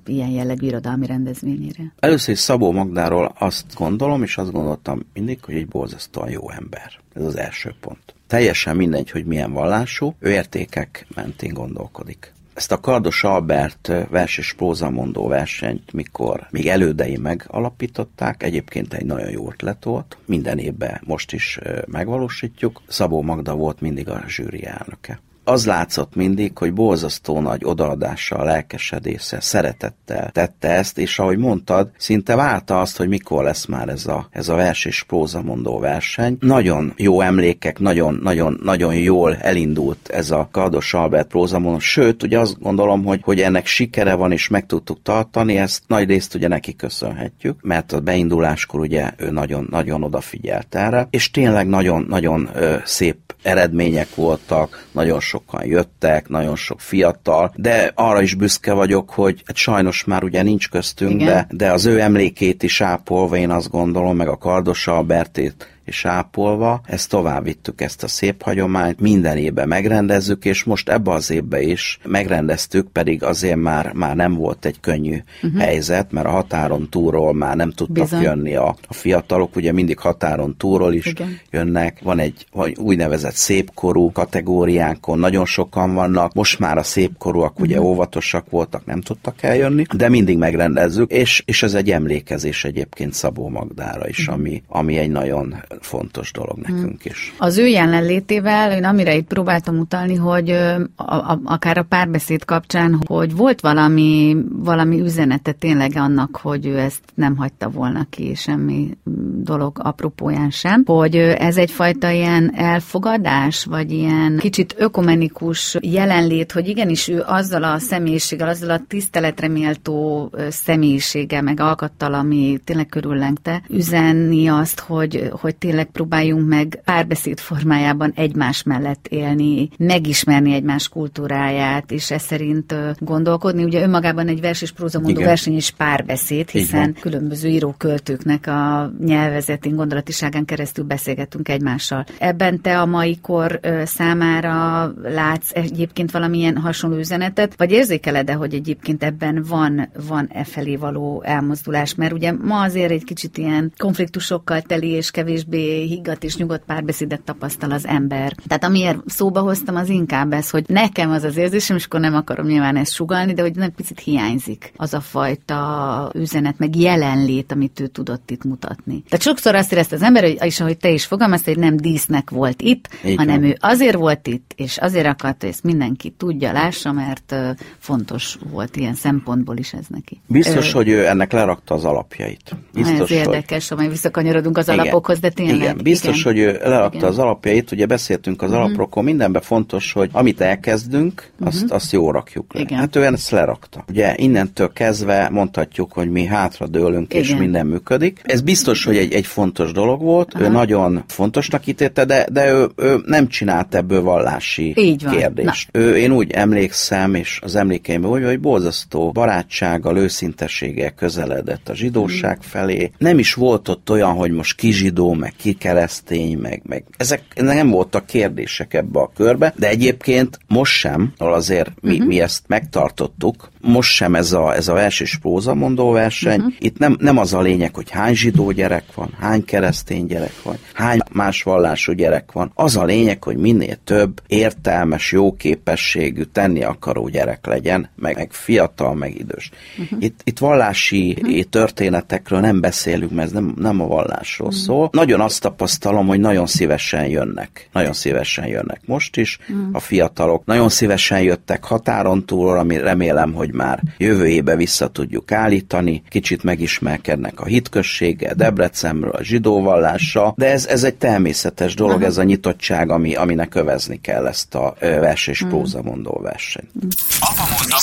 [0.07, 1.93] ilyen jellegű irodalmi rendezvényére?
[1.99, 6.93] Először is Szabó Magdáról azt gondolom, és azt gondoltam mindig, hogy egy borzasztóan jó ember.
[7.15, 8.15] Ez az első pont.
[8.27, 12.35] Teljesen mindegy, hogy milyen vallású, ő értékek mentén gondolkodik.
[12.55, 19.31] Ezt a Kardos Albert vers és prózamondó versenyt, mikor még elődei megalapították, egyébként egy nagyon
[19.31, 22.83] jó ötlet volt, minden évben most is megvalósítjuk.
[22.89, 29.41] Szabó Magda volt mindig a zsűri elnöke az látszott mindig, hogy borzasztó nagy odaadással, lelkesedéssel,
[29.41, 34.29] szeretettel tette ezt, és ahogy mondtad, szinte várta azt, hogy mikor lesz már ez a,
[34.31, 36.37] ez a vers és prózamondó verseny.
[36.41, 42.39] Nagyon jó emlékek, nagyon, nagyon, nagyon jól elindult ez a Kardos Albert prózamondó, sőt, ugye
[42.39, 46.49] azt gondolom, hogy, hogy ennek sikere van, és meg tudtuk tartani, ezt nagy részt ugye
[46.49, 52.51] neki köszönhetjük, mert a beinduláskor ugye ő nagyon, nagyon odafigyelt erre, és tényleg nagyon, nagyon
[52.85, 59.11] szép eredmények voltak, nagyon sok sokan jöttek, nagyon sok fiatal, de arra is büszke vagyok,
[59.11, 63.51] hogy hát sajnos már ugye nincs köztünk, de, de az ő emlékét is ápolva én
[63.51, 69.01] azt gondolom, meg a Kardos Albertét és ápolva, ezt tovább vittük ezt a szép hagyományt,
[69.01, 74.35] minden évben megrendezzük, és most ebbe az évbe is megrendeztük, pedig azért már, már nem
[74.35, 75.61] volt egy könnyű uh-huh.
[75.61, 78.23] helyzet, mert a határon túlról már nem tudtak Bizony.
[78.23, 81.39] jönni a, a fiatalok, ugye mindig határon túlról is Igen.
[81.51, 82.47] jönnek, van egy
[82.77, 87.91] úgynevezett szépkorú kategóriánkon, nagyon sokan vannak, most már a szépkorúak ugye uh-huh.
[87.91, 93.49] óvatosak voltak, nem tudtak eljönni, de mindig megrendezzük, és, és ez egy emlékezés egyébként Szabó
[93.49, 94.35] Magdára is, uh-huh.
[94.35, 97.35] ami, ami egy nagyon fontos dolog nekünk is.
[97.39, 103.01] Az ő jelenlétével, én amire itt próbáltam utalni, hogy a, a, akár a párbeszéd kapcsán,
[103.07, 108.97] hogy volt valami, valami üzenete tényleg annak, hogy ő ezt nem hagyta volna ki, semmi
[109.43, 117.09] dolog apropóján sem, hogy ez egyfajta ilyen elfogadás, vagy ilyen kicsit ökumenikus jelenlét, hogy igenis
[117.09, 124.49] ő azzal a személyiséggel, azzal a tiszteletre méltó személyiséggel, meg alkattal, ami tényleg körüllengte, üzenni
[124.49, 132.11] azt, hogy, hogy tényleg próbáljunk meg párbeszéd formájában egymás mellett élni, megismerni egymás kultúráját, és
[132.11, 133.65] ez szerint gondolkodni.
[133.65, 140.45] Ugye önmagában egy vers és prózamondó verseny is párbeszéd, hiszen különböző íróköltőknek a nyelvezetén, gondolatiságán
[140.45, 142.05] keresztül beszélgetünk egymással.
[142.19, 149.05] Ebben te a mai kor számára látsz egyébként valamilyen hasonló üzenetet, vagy érzékeled-e, hogy egyébként
[149.05, 151.95] ebben van, van e felé való elmozdulás?
[151.95, 156.65] Mert ugye ma azért egy kicsit ilyen konfliktusokkal teli és kevésbé kevésbé higgadt és nyugodt
[156.65, 158.33] párbeszédet tapasztal az ember.
[158.47, 162.15] Tehát amiért szóba hoztam, az inkább ez, hogy nekem az az érzésem, és akkor nem
[162.15, 167.53] akarom nyilván ezt sugalni, de hogy nem picit hiányzik az a fajta üzenet, meg jelenlét,
[167.53, 169.03] amit ő tudott itt mutatni.
[169.09, 172.31] Tehát sokszor azt érezte az ember, hogy, és ahogy te is fogalmaztad, hogy nem dísznek
[172.31, 173.51] volt itt, Így hanem van.
[173.51, 177.35] ő azért volt itt, és azért akart, hogy ezt mindenki tudja, lássa, mert
[177.79, 180.21] fontos volt ilyen szempontból is ez neki.
[180.27, 182.57] Biztos, ő, hogy ő ennek lerakta az alapjait.
[182.73, 183.79] Biztos, ez érdekes, hogy...
[183.79, 184.79] amely visszakanyarodunk az Igen.
[184.79, 185.46] alapokhoz, de tényleg.
[185.55, 186.33] Igen, biztos, igen.
[186.33, 187.09] hogy ő lerakta igen.
[187.09, 188.65] az alapjait, ugye beszéltünk az uh-huh.
[188.65, 191.75] alapokról, mindenben fontos, hogy amit elkezdünk, azt, uh-huh.
[191.75, 192.61] azt jól rakjuk le.
[192.61, 192.79] Igen.
[192.79, 193.85] Hát ő ezt lerakta.
[193.89, 197.23] Ugye innentől kezdve mondhatjuk, hogy mi hátradőlünk, igen.
[197.25, 198.21] és minden működik.
[198.25, 200.45] Ez biztos, hogy egy, egy fontos dolog volt, Aha.
[200.45, 205.17] ő nagyon fontosnak ítélte, de, de ő, ő nem csinált ebből vallási Így van.
[205.17, 205.69] kérdést.
[205.73, 212.37] Ő, én úgy emlékszem, és az emlékeimben úgy, hogy borzasztó barátsággal, őszintességgel közeledett a zsidóság
[212.37, 212.45] uh-huh.
[212.45, 212.91] felé.
[212.99, 217.23] Nem is volt ott olyan, hogy most ki zsidó, meg ki keresztény, meg, meg ezek
[217.35, 222.07] nem voltak kérdések ebbe a körbe, de egyébként most sem, ahol azért mi, uh-huh.
[222.07, 226.39] mi ezt megtartottuk, most sem ez a, ez a vers és próza mondó verseny.
[226.39, 226.55] Uh-huh.
[226.59, 230.57] Itt nem, nem az a lényeg, hogy hány zsidó gyerek van, hány keresztény gyerek van,
[230.73, 232.51] hány más vallású gyerek van.
[232.55, 238.33] Az a lényeg, hogy minél több értelmes, jó képességű, tenni akaró gyerek legyen, meg, meg
[238.33, 239.51] fiatal, meg idős.
[239.79, 240.03] Uh-huh.
[240.03, 241.41] Itt, itt vallási uh-huh.
[241.41, 244.63] történetekről nem beszélünk, mert ez nem, nem a vallásról uh-huh.
[244.63, 244.89] szól.
[244.93, 247.69] Nagyon azt tapasztalom, hogy nagyon szívesen jönnek.
[247.73, 249.69] Nagyon szívesen jönnek most is uh-huh.
[249.73, 250.45] a fiatalok.
[250.45, 256.43] Nagyon szívesen jöttek határon túl, ami remélem, hogy már jövő éve vissza tudjuk állítani, kicsit
[256.43, 262.05] megismerkednek a hitkösséggel, Debrecenről, a zsidóvallással, de ez, ez egy természetes dolog, Aha.
[262.05, 266.71] ez a nyitottság, ami, aminek övezni kell ezt a vers és prózamondó versenyt.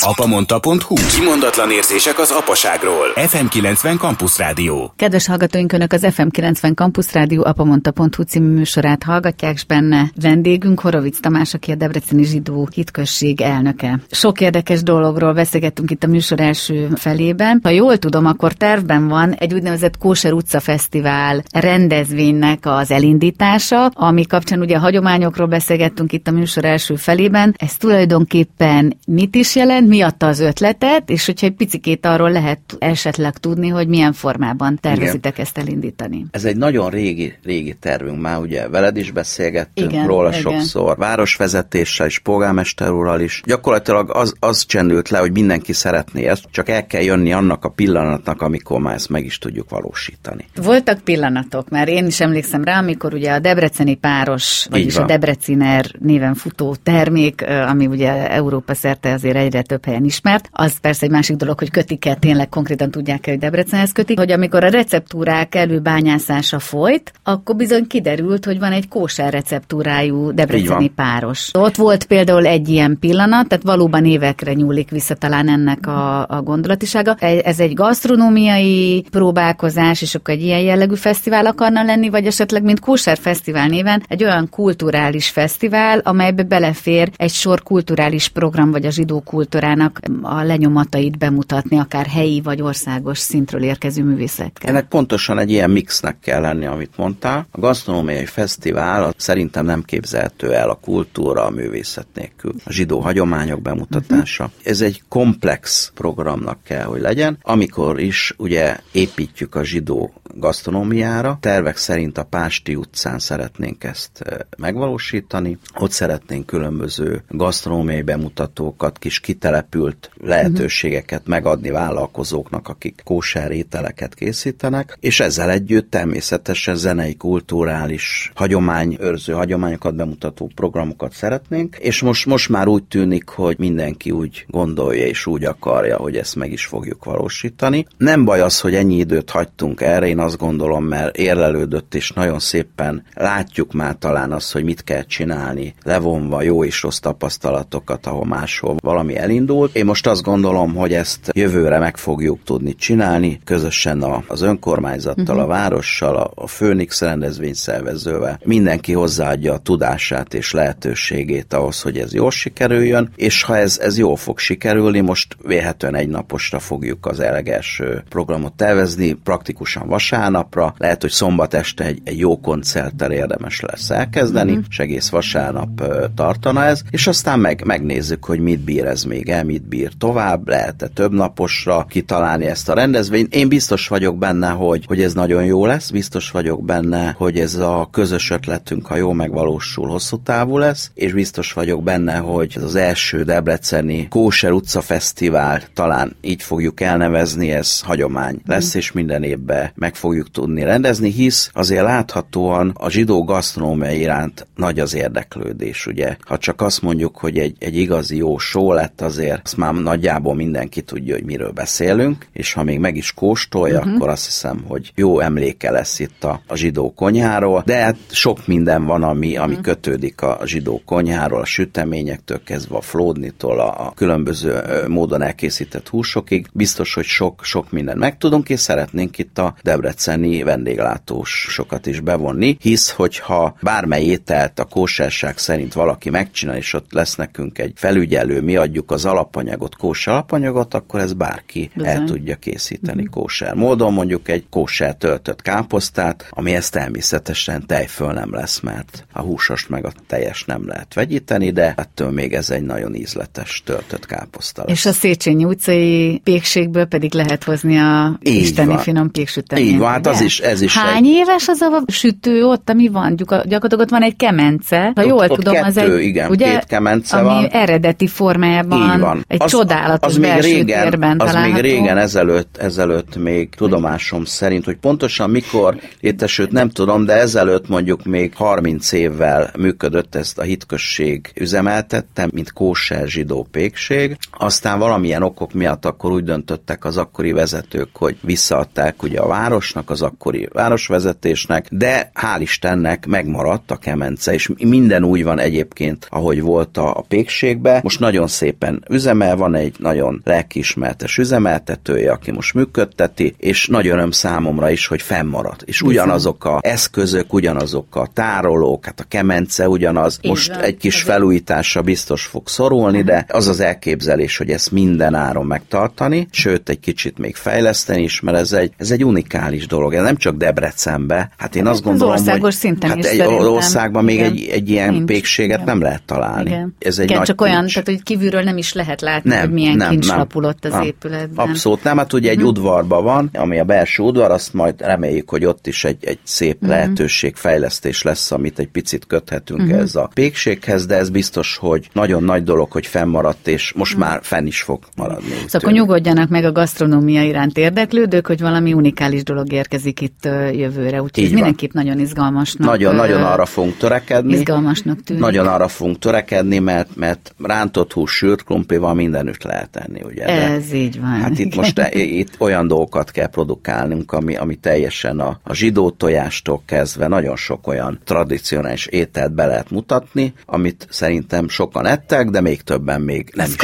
[0.02, 3.08] Apamonta.hu Kimondatlan érzések az apaságról.
[3.28, 4.94] FM 90 Campus Rádió.
[4.96, 10.80] Kedves hallgatóink, Önök az FM 90 Campus Rádió apamonta.hu című műsorát hallgatják, és benne vendégünk
[10.80, 14.00] Horovic Tamás, aki a Debreceni Zsidó Hitközség elnöke.
[14.12, 17.60] Sok érdekes dologról beszél beszélgettünk itt a műsor első felében.
[17.64, 24.26] Ha jól tudom, akkor tervben van egy úgynevezett Kóser utca fesztivál rendezvénynek az elindítása, ami
[24.26, 27.56] kapcsán ugye a hagyományokról beszélgettünk itt a műsor első felében.
[27.58, 32.60] Ez tulajdonképpen mit is jelent, mi adta az ötletet, és hogyha egy picikét arról lehet
[32.80, 35.46] esetleg tudni, hogy milyen formában tervezitek Igen.
[35.46, 36.26] ezt elindítani.
[36.32, 40.42] Ez egy nagyon régi, régi tervünk már, ugye veled is beszélgettünk igen, róla igen.
[40.42, 43.42] sokszor, városvezetéssel és polgármester úrral is.
[43.46, 47.70] Gyakorlatilag az, az csendült le, hogy mindenki szeretné ezt, csak el kell jönni annak a
[47.70, 50.46] pillanatnak, amikor már ezt meg is tudjuk valósítani.
[50.56, 55.86] Voltak pillanatok, mert én is emlékszem rá, amikor ugye a debreceni páros, vagyis a Debreciner
[56.00, 61.12] néven futó termék, ami ugye Európa szerte azért egyre több helyen ismert, az persze egy
[61.12, 66.60] másik dolog, hogy kötik-e, tényleg konkrétan tudják-e, hogy Debrecenhez kötik, hogy amikor a receptúrák előbányászása
[66.60, 71.50] folyt, akkor bizony kiderült, hogy van egy kóser receptúrájú debreceni páros.
[71.54, 76.42] Ott volt például egy ilyen pillanat, tehát valóban évekre nyúlik vissza talán ennek a, a
[76.42, 77.16] gondolatisága.
[77.20, 82.80] Ez egy gasztronómiai próbálkozás, és akkor egy ilyen jellegű fesztivál akarna lenni, vagy esetleg mint
[82.80, 88.92] kóser fesztivál néven egy olyan kulturális fesztivál, amelybe belefér egy sor kulturális program, vagy a
[88.92, 94.70] zsidó kultúrának a lenyomatait bemutatni, akár helyi vagy országos szintről érkező művészetkel.
[94.70, 97.48] Ennek pontosan egy ilyen mixnek kell lenni, amit mondtál.
[97.52, 102.54] A gasztronómiai fesztivál szerintem nem képzelhető el a kultúra, a művészet nélkül.
[102.66, 104.44] A zsidó hagyományok bemutatása.
[104.44, 104.60] Uh-huh.
[104.64, 111.38] Ez egy komplex programnak kell, hogy legyen, amikor is ugye építjük a zsidó gasztronómiára.
[111.42, 114.24] Tervek szerint a Pásti utcán szeretnénk ezt
[114.58, 115.58] megvalósítani.
[115.80, 125.20] Ott szeretnénk különböző gasztronómiai bemutatókat, kis kitelepült lehetőségeket megadni vállalkozóknak, akik kóser ételeket készítenek, és
[125.20, 132.84] ezzel együtt természetesen zenei, kulturális, hagyományőrző hagyományokat bemutató programokat szeretnénk, és most, most már úgy
[132.84, 137.86] tűnik, hogy mindenki úgy gondolja és úgy akarja, hogy ezt meg is fogjuk valósítani.
[137.98, 142.40] Nem baj az, hogy ennyi időt hagytunk erre, én azt gondolom, mert érlelődött, és nagyon
[142.40, 148.26] szépen látjuk már talán azt, hogy mit kell csinálni, levonva jó és rossz tapasztalatokat, ahol
[148.26, 149.76] máshol valami elindult.
[149.76, 155.44] Én most azt gondolom, hogy ezt jövőre meg fogjuk tudni csinálni, közösen az önkormányzattal, uh-huh.
[155.44, 158.40] a várossal, a, a Főnix rendezvény szervezővel.
[158.44, 163.98] Mindenki hozzáadja a tudását és lehetőségét ahhoz, hogy ez jól sikerüljön, és ha ez, ez
[163.98, 171.02] jól fog sikerülni, most véhetően egy naposra fogjuk az elegelső programot tervezni, praktikusan vasárnapra, lehet,
[171.02, 174.66] hogy szombat este egy, egy jó koncerttel érdemes lesz elkezdeni, uh-huh.
[174.70, 175.84] és egész vasárnap
[176.16, 180.48] tartana ez, és aztán meg, megnézzük, hogy mit bír ez még el, mit bír tovább,
[180.48, 183.36] lehet-e több naposra kitalálni ezt a rendezvényt.
[183.36, 187.56] Én biztos vagyok benne, hogy, hogy ez nagyon jó lesz, biztos vagyok benne, hogy ez
[187.56, 192.64] a közös ötletünk, ha jól megvalósul, hosszú távú lesz, és biztos vagyok benne, hogy ez
[192.64, 198.80] az első Debreceni Kóser utca fesztivál, talán így fogjuk elnevezni, ez hagyomány lesz, mm.
[198.80, 204.80] és minden évben meg fogjuk tudni rendezni, hisz azért láthatóan a zsidó gasztronómia iránt nagy
[204.80, 206.16] az érdeklődés, ugye.
[206.20, 210.36] Ha csak azt mondjuk, hogy egy, egy igazi jó só lett, azért azt már nagyjából
[210.36, 213.96] mindenki tudja, hogy miről beszélünk, és ha még meg is kóstolja, uh-huh.
[213.96, 218.48] akkor azt hiszem, hogy jó emléke lesz itt a, a zsidó konyháról, de hát sok
[218.48, 219.66] minden van, ami, ami uh-huh.
[219.66, 224.52] kötődik a zsidó konyháról, a süteményektől kezdve a flódnitól, a, a különböző
[224.88, 226.48] módon elkészített húsokig.
[226.54, 232.58] Biztos, hogy sok, sok mindent megtudunk, és szeretnénk itt a debreceni vendéglátós sokat is bevonni,
[232.60, 238.42] hisz, hogyha bármely ételt a kóserság szerint valaki megcsinál, és ott lesz nekünk egy felügyelő,
[238.42, 241.92] mi adjuk az alapanyagot, kóser alapanyagot, akkor ez bárki Bizony.
[241.92, 243.22] el tudja készíteni uh-huh.
[243.22, 249.22] kóser módon, mondjuk egy kóser töltött káposztát, ami ezt természetesen tejföl nem lesz, mert a
[249.22, 254.06] húsos meg a teljes nem lehet vegyíteni, de ettől még ez egy nagyon ízletes töltött
[254.06, 254.64] káposzta.
[254.74, 258.78] És a Széchenyi utcai pékségből pedig lehet hozni a Így isteni van.
[258.78, 259.68] finom péksüteményt.
[259.70, 261.12] Így van, hát az is, ez is Hány egy...
[261.12, 263.16] éves az a sütő ott, ami van?
[263.16, 264.92] Gyakorlatilag ott van egy kemence.
[264.96, 267.46] Ha jól ott tudom, kettő, az egy, igen, ugye, két kemence ami van.
[267.46, 269.26] eredeti formájában van.
[269.28, 271.54] egy az, csodálatos az még régen, térben Az található.
[271.54, 277.68] még régen ezelőtt, ezelőtt még tudomásom szerint, hogy pontosan mikor létesült, nem tudom, de ezelőtt
[277.68, 284.18] mondjuk még 30 évvel működött ezt a hitkösség üzemeltette, mint kóser zsidó pékség.
[284.64, 289.90] Aztán valamilyen okok miatt akkor úgy döntöttek az akkori vezetők, hogy visszaadták ugye a városnak,
[289.90, 296.42] az akkori városvezetésnek, de hál' Istennek megmaradt a kemence, és minden úgy van egyébként, ahogy
[296.42, 297.80] volt a pékségbe.
[297.84, 304.12] Most nagyon szépen üzemel, van egy nagyon lelkiismertes üzemeltetője, aki most működteti, és nagy öröm
[304.12, 305.62] számomra is, hogy fennmaradt.
[305.62, 310.20] És ugyanazok a eszközök, ugyanazok a tárolók, hát a kemence ugyanaz.
[310.22, 315.46] Most egy kis felújítása biztos fog szorulni, de az az elképzelés, hogy ezt minden áron
[315.46, 319.94] megtartani, sőt egy kicsit még fejleszteni is, mert ez egy, ez egy unikális dolog.
[319.94, 321.30] Ez nem csak Debrecenbe.
[321.38, 323.48] Hát én azt gondolom, az országos hogy szinten hát is egy szerintem.
[323.48, 324.32] országban még Igen.
[324.32, 325.06] egy, egy ilyen Nincs.
[325.06, 325.66] pékséget Igen.
[325.66, 326.50] nem lehet találni.
[326.50, 326.76] Igen.
[326.80, 327.72] Ez egy Igen, nagy csak olyan, kincs.
[327.74, 330.72] tehát hogy kívülről nem is lehet látni, Nem, hogy milyen nem, kincs nem, lapulott az
[330.72, 330.82] nem.
[330.84, 331.48] épületben.
[331.50, 335.46] Abszolút nem, hát ugye egy udvarban van, ami a belső udvar, azt majd reméljük, hogy
[335.46, 336.70] ott is egy, egy szép Mhm.
[336.70, 342.24] lehetőség, fejlesztés lesz, amit egy picit köthetünk ez a pékséghez, de ez biztos, hogy nagyon
[342.24, 345.30] nagy dolog, hogy fennmaradt, és most már fenn is fog maradni.
[345.30, 345.80] Szóval akkor tűnik.
[345.80, 351.02] nyugodjanak meg a gasztronómia iránt érdeklődők, hogy valami unikális dolog érkezik itt jövőre.
[351.02, 351.34] Úgyhogy ez van.
[351.34, 352.68] mindenképp nagyon izgalmasnak.
[352.68, 354.34] Nagyon, ö, nagyon arra fogunk törekedni.
[354.34, 355.22] Izgalmasnak tűnik.
[355.22, 360.26] Nagyon arra fogunk törekedni, mert, mert rántott hús, sült krumplival mindenütt lehet tenni, ugye?
[360.26, 361.10] De Ez így van.
[361.10, 365.90] Hát itt most e- itt olyan dolgokat kell produkálnunk, ami, ami teljesen a, a zsidó
[365.90, 372.42] tojástól kezdve nagyon sok olyan tradicionális ételt be lehet mutatni, amit szerintem sokan ettek, de
[372.42, 373.58] még többen még nem Ez is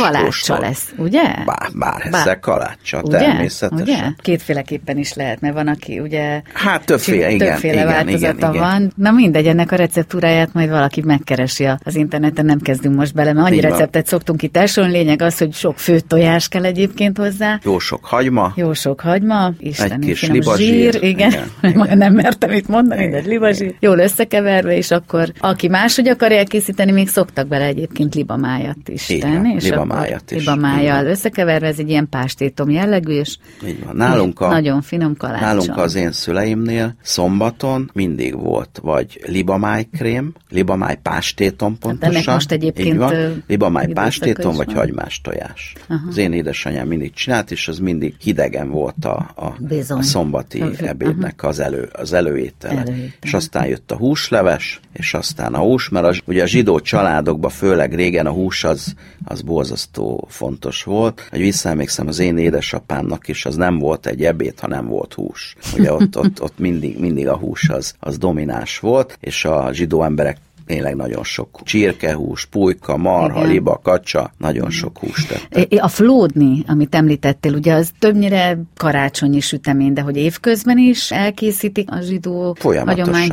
[0.60, 0.78] kóstolt.
[0.78, 1.22] lesz, ugye?
[1.22, 3.18] Bár, bár Bár- ezzel kalácsa, Ugye?
[3.18, 3.84] természetesen.
[3.84, 3.98] Ugye?
[4.22, 8.62] Kétféleképpen is lehet, mert van, aki ugye Hát többféle, igen, többféle igen, változata igen, igen.
[8.62, 8.92] van.
[8.96, 13.34] Na mindegy, ennek a receptúráját majd valaki megkeresi a- az interneten, nem kezdünk most bele,
[13.34, 13.72] mert annyi Így van.
[13.72, 14.90] receptet szoktunk itt elsőn.
[14.90, 17.60] Lényeg az, hogy sok főtt tojás kell egyébként hozzá.
[17.64, 21.98] Jó sok hagyma, Jó sok hagyma, Isten kis finom libazsír, zsír, igen, igen.
[21.98, 27.08] nem mertem itt mondani, de libazsír, jól összekeverve, és akkor aki máshogy akar elkészíteni, még
[27.10, 30.56] szoktak bele egyébként libamájat is van, tenni, és libamájat akkor is.
[30.56, 33.96] libamájjal összekeverve, ez egy ilyen pástétom jellegű, és így van.
[33.96, 35.46] Nálunk a, nagyon finom kalácsa.
[35.46, 42.14] Nálunk az én szüleimnél szombaton mindig volt vagy libamájkrém, libamáj pástétom pontosan.
[42.14, 44.76] Hát ennek most egyébként, így van, libamáj pástétom vagy van.
[44.76, 45.74] hagymás tojás.
[46.10, 49.98] Az én édesanyám mindig csinált, és az mindig hidegen volt a, a, Bizony.
[49.98, 52.80] a szombati Az- ebédnek az, elő, az előétele.
[52.80, 53.14] Előétele.
[53.22, 57.50] És aztán jött a húsleves, és aztán a hús, mert az, ugye a zsidó családokban
[57.50, 58.94] főleg régen a hús az,
[59.26, 61.28] az borzasztó fontos volt.
[61.30, 65.56] Hogy visszaemlékszem az én édesapámnak is, az nem volt egy ebéd, ha nem volt hús.
[65.78, 70.04] Ugye ott, ott, ott mindig, mindig a hús az, az domináns volt, és a zsidó
[70.04, 70.38] emberek
[70.70, 73.52] tényleg nagyon sok csirkehús, pulyka, marha, Igen.
[73.52, 75.84] liba, kacsa, nagyon sok húst tettek.
[75.84, 82.00] A flódni, amit említettél, ugye az többnyire karácsonyi sütemény, de hogy évközben is elkészítik a
[82.02, 82.58] zsidó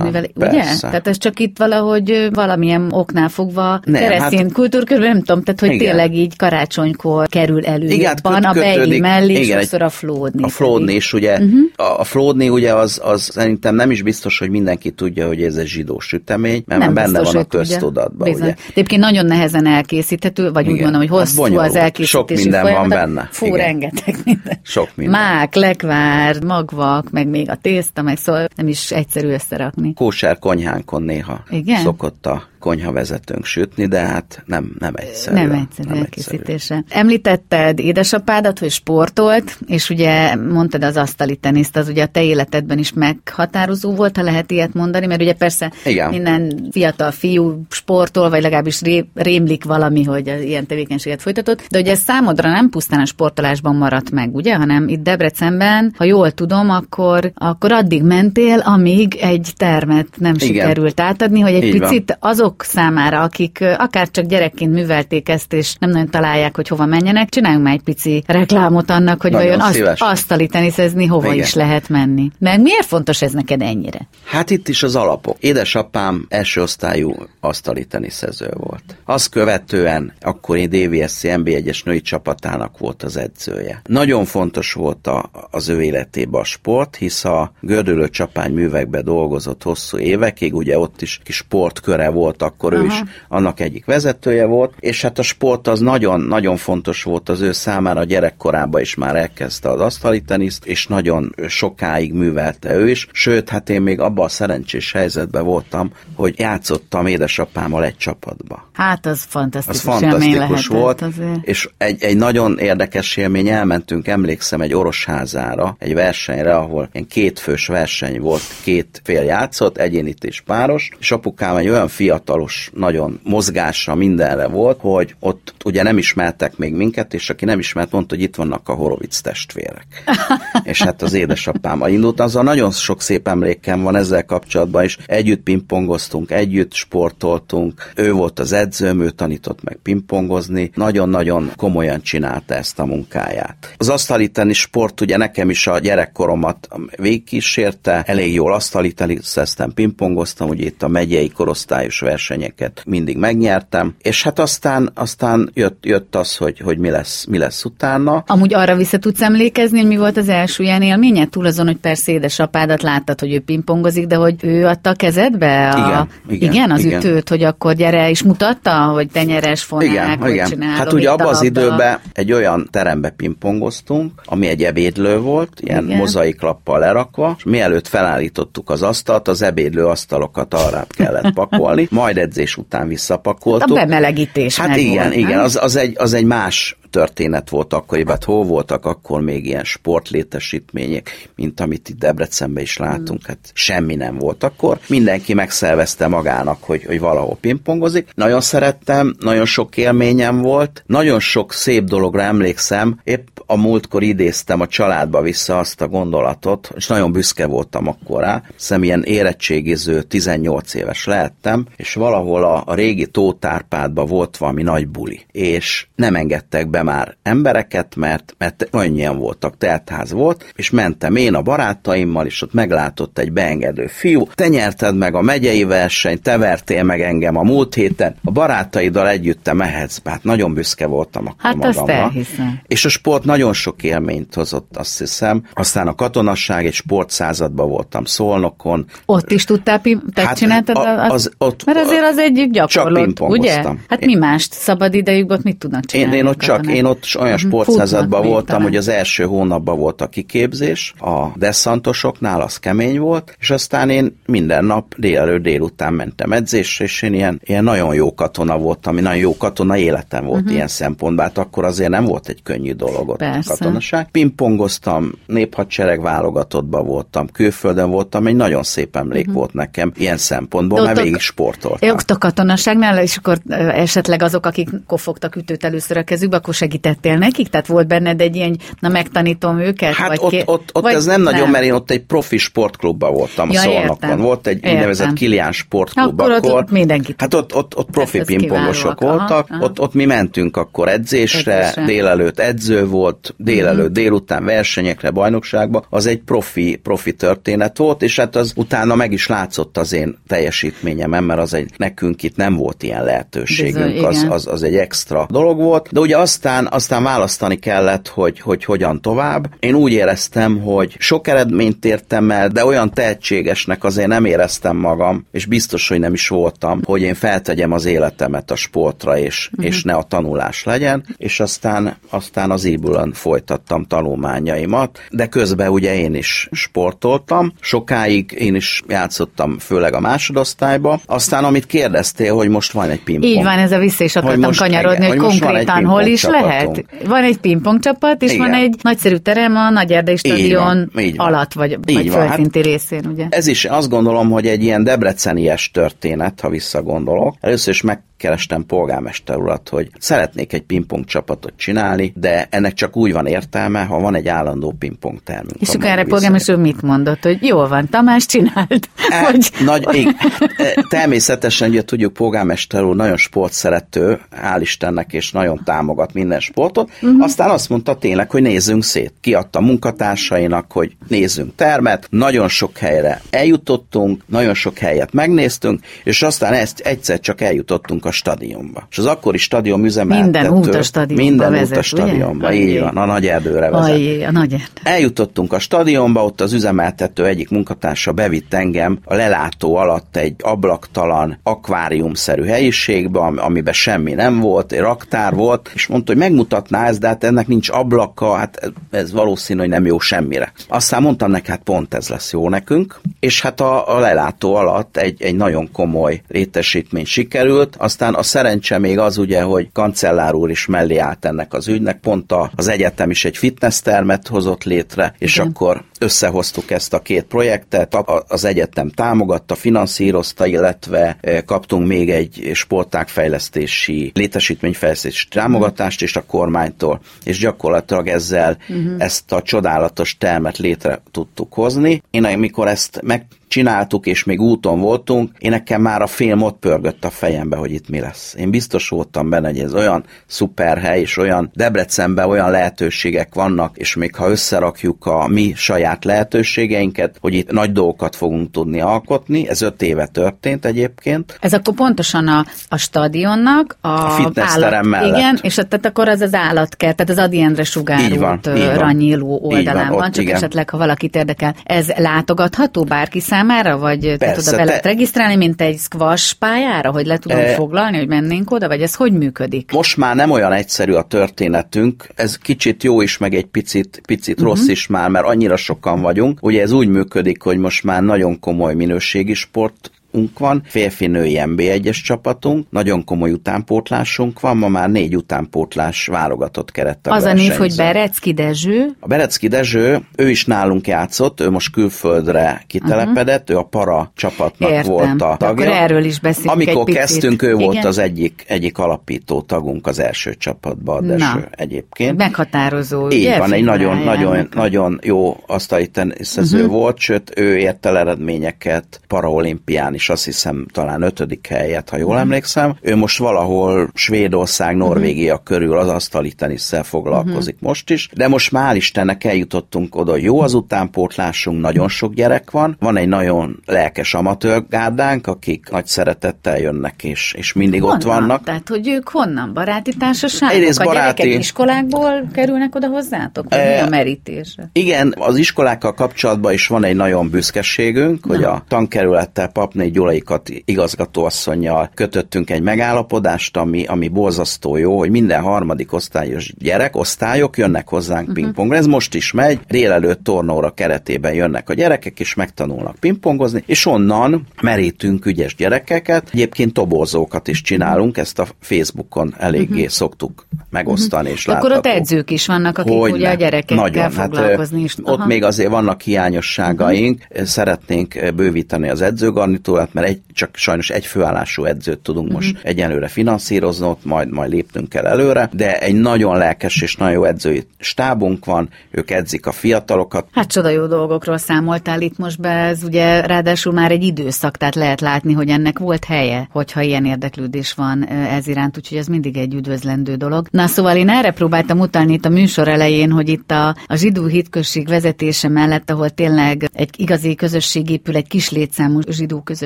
[0.02, 0.64] mivel, ugye?
[0.80, 5.60] Tehát ez csak itt valahogy valamilyen oknál fogva Nem, keresztény hát- kultúrkörül, nem tudom, tehát
[5.60, 5.86] hogy Igen.
[5.86, 9.00] tényleg így karácsonykor kerül elő Igen, hát jobban, a köt- bejli kötődik.
[9.00, 10.42] mellé, Igen, sokszor a flódni.
[10.42, 11.60] A flódni is ugye, uh-huh.
[11.76, 15.56] a, a flódni ugye az, az szerintem nem is biztos, hogy mindenki tudja, hogy ez
[15.56, 18.42] egy zsidó sütemény, mert nem benne biztos, van a köztudatban, Bizony.
[18.42, 18.54] ugye.
[18.70, 20.82] Egyébként nagyon nehezen elkészíthető, vagy úgy Igen.
[20.82, 21.68] mondom, hogy Hát hosszú bonyolult.
[21.68, 22.88] az elkészítési Sok minden van folyamat.
[22.98, 23.28] benne.
[23.30, 23.58] Fú, Igen.
[23.58, 24.58] rengeteg minden.
[24.62, 25.20] Sok minden.
[25.20, 29.94] Mák, lekvár, magvak, meg még a tészta, meg szóval nem is egyszerű összerakni.
[29.94, 31.82] Kóser konyhánkon néha Igen?
[31.82, 35.36] szokott a konyhavezetőnk sütni, de hát nem, nem egyszerű.
[35.36, 36.84] Nem egyszerű elkészítése.
[36.88, 42.78] Említetted édesapádat, hogy sportolt, és ugye mondtad az asztali teniszt, az ugye a te életedben
[42.78, 46.10] is meghatározó volt, ha lehet ilyet mondani, mert ugye persze Igen.
[46.10, 51.90] minden fiatal fiú sportol, vagy legalábbis ré, rémlik valami, hogy ilyen tevékenységet folytatott, de ugye
[51.90, 56.70] ez számodra nem pusztán a sportolásban maradt meg, ugye, hanem itt Debrecenben, ha jól tudom,
[56.70, 60.46] akkor, akkor addig mentél, amíg egy termet nem Igen.
[60.46, 61.88] sikerült átadni, hogy egy Így van.
[61.88, 62.16] picit
[62.58, 67.28] azok számára, akik akár csak gyerekként művelték ezt, és nem nagyon találják, hogy hova menjenek,
[67.28, 71.44] csináljunk már egy pici reklámot annak, hogy Nagyon vajon azt, asztali teniszezni hova Igen.
[71.44, 72.30] is lehet menni.
[72.38, 74.08] Meg miért fontos ez neked ennyire?
[74.24, 75.36] Hát itt is az alapok.
[75.40, 78.96] Édesapám első osztályú asztali teniszező volt.
[79.04, 83.80] Azt követően akkori DVSC NB1-es női csapatának volt az edzője.
[83.84, 89.62] Nagyon fontos volt a, az ő életében a sport, hisz a gördülő csapány művekbe dolgozott
[89.62, 92.86] hosszú évekig, ugye ott is kis sportköre volt, akkor ő Aha.
[92.86, 97.52] is annak egyik vezetője volt, és hát a sport az nagyon-nagyon fontos volt az ő
[97.52, 103.08] számára, a gyerekkorában is már elkezdte az asztali teniszt, és nagyon sokáig művelte ő is,
[103.12, 108.70] sőt, hát én még abban a szerencsés helyzetben voltam, hogy játszottam édesapámmal egy csapatba.
[108.72, 111.42] Hát az Az fantasztikus, élmény fantasztikus volt, azért.
[111.42, 117.66] és egy, egy nagyon érdekes élmény, elmentünk, emlékszem, egy orosházára, egy versenyre, ahol ilyen kétfős
[117.66, 121.88] verseny volt, két fél játszott, egyénit és páros, és apukám egy olyan
[122.26, 127.58] fiatalos, nagyon mozgásra, mindenre volt, hogy ott ugye nem ismertek még minket, és aki nem
[127.58, 129.86] ismert, mondta, hogy itt vannak a Horovic testvérek.
[130.62, 135.42] és hát az édesapám indult, azzal nagyon sok szép emlékem van ezzel kapcsolatban, és együtt
[135.42, 142.78] pingpongoztunk, együtt sportoltunk, ő volt az edzőm, ő tanított meg pingpongozni, nagyon-nagyon komolyan csinálta ezt
[142.78, 143.74] a munkáját.
[143.76, 150.48] Az asztali tenisz sport ugye nekem is a gyerekkoromat végigkísérte, elég jól asztali teniszeztem, pingpongoztam,
[150.48, 156.36] ugye itt a megyei korosztályos versenyeket mindig megnyertem, és hát aztán, aztán jött, jött az,
[156.36, 158.24] hogy, hogy mi, lesz, mi lesz utána.
[158.26, 161.26] Amúgy arra vissza tudsz emlékezni, hogy mi volt az első ilyen élménye?
[161.26, 165.68] Túl azon, hogy persze édesapádat láttad, hogy ő pingpongozik, de hogy ő adta a kezedbe?
[165.68, 166.98] A, igen, igen, igen, az igen.
[166.98, 170.48] ütőt, hogy akkor gyere, és mutatta, hogy tenyeres fonák, igen, hogy igen.
[170.48, 175.84] csinálom, Hát ugye abban az időben egy olyan terembe pingpongoztunk, ami egy ebédlő volt, ilyen
[175.84, 175.96] Igen.
[175.96, 182.56] mozaiklappal lerakva, és mielőtt felállítottuk az asztalt, az ebédlő asztalokat arra kellett pakolni, majd edzés
[182.56, 183.70] után visszapakoltuk.
[183.70, 185.44] A bemelegítés Hát igen, volt, igen, nem?
[185.44, 189.64] az, az, egy, az egy más történet volt akkoriban, hát hol voltak akkor még ilyen
[189.64, 194.78] sportlétesítmények, mint amit itt Debrecenben is látunk, hát semmi nem volt akkor.
[194.88, 198.08] Mindenki megszervezte magának, hogy, hogy valahol pingpongozik.
[198.14, 204.60] Nagyon szerettem, nagyon sok élményem volt, nagyon sok szép dologra emlékszem, épp a múltkor idéztem
[204.60, 210.74] a családba vissza azt a gondolatot, és nagyon büszke voltam akkor rá, hiszem érettségiző 18
[210.74, 216.68] éves lehettem, és valahol a, a régi Tótárpádban volt valami nagy buli, és nem engedtek
[216.68, 222.42] be már embereket, mert, mert annyian voltak, teltház volt, és mentem én a barátaimmal, és
[222.42, 227.36] ott meglátott egy beengedő fiú, te nyerted meg a megyei versenyt, te vertél meg engem
[227.36, 231.92] a múlt héten, a barátaiddal együtt te mehetsz, hát nagyon büszke voltam akkor Hát magamra.
[231.92, 232.60] elhiszem.
[232.66, 235.42] És a sport nagyon sok élményt hozott, azt hiszem.
[235.54, 238.86] Aztán a katonasság, egy sportszázadban voltam Szolnokon.
[239.06, 239.80] Ott is tudtál,
[240.14, 240.76] te Hát csináltad?
[240.76, 243.62] a- Az, az- ott- mert azért az egy gyakorlott, ugye?
[243.88, 244.52] Hát mi mást?
[244.52, 246.16] Szabad idejükben ott mit tudnak Én, csinálni?
[246.16, 246.66] én ott a csak?
[246.76, 248.62] Én ott olyan Mhm, sportszázadban voltam, talán.
[248.62, 254.20] hogy az első hónapban volt a kiképzés, a desszantosoknál az kemény volt, és aztán én
[254.26, 259.00] minden nap délelőtt délután mentem edzésre, és én ilyen, ilyen nagyon jó katona voltam, ami
[259.00, 260.54] nagyon jó katona életem volt uh-huh.
[260.54, 263.52] ilyen szempontból, hát akkor azért nem volt egy könnyű dolog ott Persze.
[263.52, 264.10] a katonaság.
[264.10, 269.34] Pingpongoztam, néphadsereg válogatottban voltam, külföldön voltam, egy nagyon szép emlék uh-huh.
[269.34, 271.90] volt nekem ilyen szempontból, mert végig sportoltam.
[271.90, 273.38] Ott a katonaságnál, és akkor
[273.72, 277.48] esetleg azok, akik kofogtak ütőt először a kezükbe, akkor segítettél nekik?
[277.48, 279.94] Tehát volt benned egy ilyen, na megtanítom őket?
[279.94, 282.36] Hát vagy ott, ké- ott, ott vagy ez nem, nagyon, mert én ott egy profi
[282.36, 284.20] sportklubban voltam Ja, Szolnokon.
[284.20, 284.72] Volt egy Értem.
[284.72, 289.46] úgynevezett Kilián sportklub Akkor ott- ott mindenki Hát ott, ott, ott profi Hát pingpongosok voltak,
[289.50, 289.64] aha.
[289.64, 291.80] Ott, ott mi mentünk akkor edzésre, Edzésre.
[291.82, 291.90] Mhm.
[291.90, 295.84] délelőtt edző volt, délelőtt, délután versenyekre, bajnokságba.
[295.90, 300.18] Az egy profi, profi történet volt, és hát az utána meg is látszott az én
[300.26, 304.74] teljesítményem, mert az egy, nekünk itt nem volt ilyen lehetőségünk, Bizony, az, az, az egy
[304.76, 306.16] extra dolog volt, de ugye
[306.46, 309.48] aztán, aztán választani kellett, hogy, hogy hogyan tovább.
[309.58, 315.26] Én úgy éreztem, hogy sok eredményt értem el, de olyan tehetségesnek azért nem éreztem magam,
[315.32, 319.66] és biztos, hogy nem is voltam, hogy én feltegyem az életemet a sportra, és, uh-huh.
[319.66, 325.94] és ne a tanulás legyen, és aztán, aztán az ébülön folytattam tanulmányaimat, de közben ugye
[325.94, 332.72] én is sportoltam, sokáig én is játszottam, főleg a másodosztályba, aztán amit kérdeztél, hogy most
[332.72, 333.32] van egy pingpong.
[333.32, 336.02] Így van, ez a vissza is Hogy akartam most- kanyarodni, igen, hogy, hogy konkrétan hol
[336.02, 336.24] is.
[336.44, 336.84] Lehet.
[337.06, 338.50] Van egy pingpong csapat, és Igen.
[338.50, 341.26] van egy nagyszerű terem a Nagy Erdei Stadion van, így van.
[341.26, 343.26] alatt, vagy, Így vagy van, hát- földszinti részén, ugye?
[343.30, 347.34] Ez is azt gondolom, hogy egy ilyen debrecenies történet, ha visszagondolok.
[347.40, 353.12] Először is megkerestem polgármester urat, hogy szeretnék egy pingpong csapatot csinálni, de ennek csak úgy
[353.12, 355.60] van értelme, ha van egy állandó pingpong termünk.
[355.60, 358.88] És akkor erre polgármester mit mondott, hogy jól van, Tamás csinált.
[359.10, 360.14] E, Hogy, Nagy, igen.
[360.56, 366.90] E, Természetesen, ugye tudjuk, polgármester úr nagyon sportszerető, hál' Istennek, és nagyon támogat minden sportot.
[367.02, 367.22] Uh-huh.
[367.22, 369.12] Aztán azt mondta tényleg, hogy nézzünk szét.
[369.20, 372.06] Kiadta munkatársainak, hogy nézzünk termet.
[372.10, 378.10] Nagyon sok helyre eljutottunk, nagyon sok helyet megnéztünk, és aztán ezt egyszer csak eljutottunk a
[378.10, 378.86] stadionba.
[378.90, 380.48] És az akkori stadion üzemeltető...
[380.48, 381.82] Minden út a stadionba Minden út vezet, a ugye?
[381.82, 382.68] stadionba, Ajjé.
[382.68, 383.90] így van, a nagy erdőre vezet.
[383.90, 384.80] Ajjé, a nagy erdő.
[384.82, 391.38] Eljutottunk a stadionba, ott az üzemeltető egyik munkatársa bevitt engem a lelátó alatt egy ablaktalan,
[391.42, 397.00] akváriumszerű helyiségbe, am- amiben semmi nem volt, egy raktár volt, és mondta, hogy megmutatná ezt,
[397.00, 400.52] de hát ennek nincs ablaka, hát ez valószínű, hogy nem jó semmire.
[400.68, 404.96] Aztán mondtam neki, hát pont ez lesz jó nekünk, és hát a, a lelátó alatt
[404.96, 410.50] egy, egy nagyon komoly létesítmény sikerült, aztán a szerencse még az ugye, hogy kancellár úr
[410.50, 414.64] is mellé állt ennek az ügynek, pont a, az egyetem is egy fitness termet hozott
[414.64, 415.48] létre, és Igen.
[415.48, 417.96] akkor összehoztuk ezt a két projektet,
[418.28, 427.00] az egyetem támogatta, finanszírozta, illetve eh, kaptunk még egy sportágfejlesztési, létesítményfejlesztési támogatást is a kormánytól,
[427.24, 428.94] és gyakorlatilag ezzel uh-huh.
[428.98, 432.02] ezt a csodálatos termet létre tudtuk hozni.
[432.10, 433.26] Én amikor ezt meg
[433.56, 437.72] csináltuk, és még úton voltunk, én nekem már a film ott pörgött a fejembe, hogy
[437.72, 438.34] itt mi lesz.
[438.38, 443.76] Én biztos voltam benne, hogy ez olyan szuper hely, és olyan Debrecenben olyan lehetőségek vannak,
[443.76, 449.48] és még ha összerakjuk a mi saját lehetőségeinket, hogy itt nagy dolgokat fogunk tudni alkotni,
[449.48, 451.38] ez öt éve történt egyébként.
[451.40, 455.16] Ez akkor pontosan a, a stadionnak, a, a fitnessterem mellett.
[455.16, 459.98] Igen, és tehát akkor az az állatkert, tehát az Adi Endre sugárút ranyiló oldalán van,
[459.98, 460.36] van, csak igen.
[460.36, 461.54] esetleg, ha valakit érdekel.
[461.64, 463.44] Ez látogatható bárki számára,
[463.78, 464.88] vagy Persze, te oda be lehet te...
[464.88, 467.54] regisztrálni, mint egy squash pályára, hogy le tudom e...
[467.54, 469.72] foglalni, hogy mennénk oda, vagy ez hogy működik?
[469.72, 474.40] Most már nem olyan egyszerű a történetünk, ez kicsit jó is, meg egy picit, picit
[474.40, 474.48] uh-huh.
[474.48, 476.38] rossz is már, mert annyira sokan vagyunk.
[476.42, 482.02] Ugye ez úgy működik, hogy most már nagyon komoly minőségi sport csapatunk van, férfi-női NB1-es
[482.04, 487.74] csapatunk, nagyon komoly utánpótlásunk van, ma már négy utánpótlás válogatott kerettel Az a név, hogy
[487.76, 488.96] Berecki Dezső.
[489.00, 493.56] A Berecki Dezső, ő is nálunk játszott, ő most külföldre kitelepedett, uh-huh.
[493.56, 494.92] ő a para csapatnak Értem.
[494.92, 495.64] volt a tagja.
[495.64, 497.58] Akkor erről is beszélünk Amikor egy kezdtünk, ő Igen?
[497.58, 502.16] volt az egyik, egyik alapító tagunk az első csapatban, a Dezső Na, egyébként.
[502.16, 503.10] Meghatározó.
[503.10, 506.72] Így ugye, van, egy nagyon, nagyon, nagyon jó asztali teniszező uh-huh.
[506.72, 511.96] volt, sőt, ő ért el eredményeket paraolimpián is és azt hiszem talán ötödik helyet, ha
[511.96, 512.20] jól mhm.
[512.20, 512.76] emlékszem.
[512.80, 515.46] Ő most valahol Svédország, Norvégia uh-huh.
[515.46, 517.68] körül az asztali tenisszel foglalkozik uh-huh.
[517.68, 522.76] most is, de most már Istennek eljutottunk oda, jó az utánpótlásunk, nagyon sok gyerek van,
[522.80, 527.96] van egy nagyon lelkes amatőrgárdánk, akik nagy szeretettel jönnek, és, és mindig honnan?
[527.96, 528.44] ott vannak.
[528.44, 529.52] Tehát, hogy ők honnan?
[529.54, 530.54] Baráti társaságok?
[530.56, 531.22] Egyrészt a baráti...
[531.22, 533.46] gyerekek iskolákból kerülnek oda hozzátok?
[533.48, 533.74] Vagy e...
[533.74, 534.70] mi a merítése?
[534.72, 538.34] Igen, az iskolákkal kapcsolatban is van egy nagyon büszkeségünk, Na.
[538.34, 545.42] hogy a tankerülettel Papné Gyulaikat igazgatóasszonyjal kötöttünk egy megállapodást, ami, ami borzasztó jó, hogy minden
[545.42, 548.34] harmadik osztályos gyerek, osztályok jönnek hozzánk uh-huh.
[548.34, 548.76] pingpongra.
[548.76, 554.46] Ez most is megy, délelőtt tornóra keretében jönnek a gyerekek, és megtanulnak pingpongozni, és onnan
[554.62, 556.30] merítünk ügyes gyerekeket.
[556.32, 559.88] Egyébként tobozókat is csinálunk, ezt a Facebookon eléggé uh-huh.
[559.88, 561.36] szoktuk megosztani uh-huh.
[561.36, 561.66] és látható.
[561.66, 564.96] Akkor ott edzők is vannak, akik hogy ugye a gyerekekkel Nagyon, hát, foglalkozni hát, is.
[565.02, 565.12] Aha.
[565.12, 567.46] Ott még azért vannak hiányosságaink, uh-huh.
[567.46, 572.68] szeretnénk bővíteni az edzőgarnitúrát, feladat, mert egy, csak sajnos egy főállású edzőt tudunk most uh-huh.
[572.68, 577.24] egyenlőre finanszírozni, ott majd, majd lépnünk kell előre, de egy nagyon lelkes és nagyon jó
[577.24, 580.26] edzői stábunk van, ők edzik a fiatalokat.
[580.32, 584.74] Hát csoda jó dolgokról számoltál itt most be, ez ugye ráadásul már egy időszak, tehát
[584.74, 589.36] lehet látni, hogy ennek volt helye, hogyha ilyen érdeklődés van ez iránt, úgyhogy ez mindig
[589.36, 590.48] egy üdvözlendő dolog.
[590.50, 594.26] Na szóval én erre próbáltam utalni itt a műsor elején, hogy itt a, a zsidó
[594.26, 599.65] hitközség vezetése mellett, ahol tényleg egy igazi közösség épül, egy kis létszámú zsidó közösség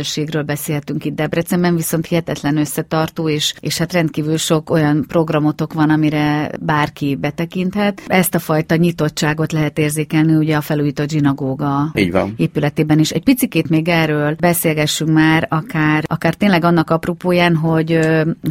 [0.01, 5.91] közösségről beszéltünk itt Debrecenben, viszont hihetetlen összetartó, és, és hát rendkívül sok olyan programotok van,
[5.91, 8.03] amire bárki betekinthet.
[8.07, 12.35] Ezt a fajta nyitottságot lehet érzékelni ugye a felújított zsinagóga Így van.
[12.37, 13.11] épületében is.
[13.11, 17.99] Egy picikét még erről beszélgessünk már, akár, akár tényleg annak apropóján, hogy,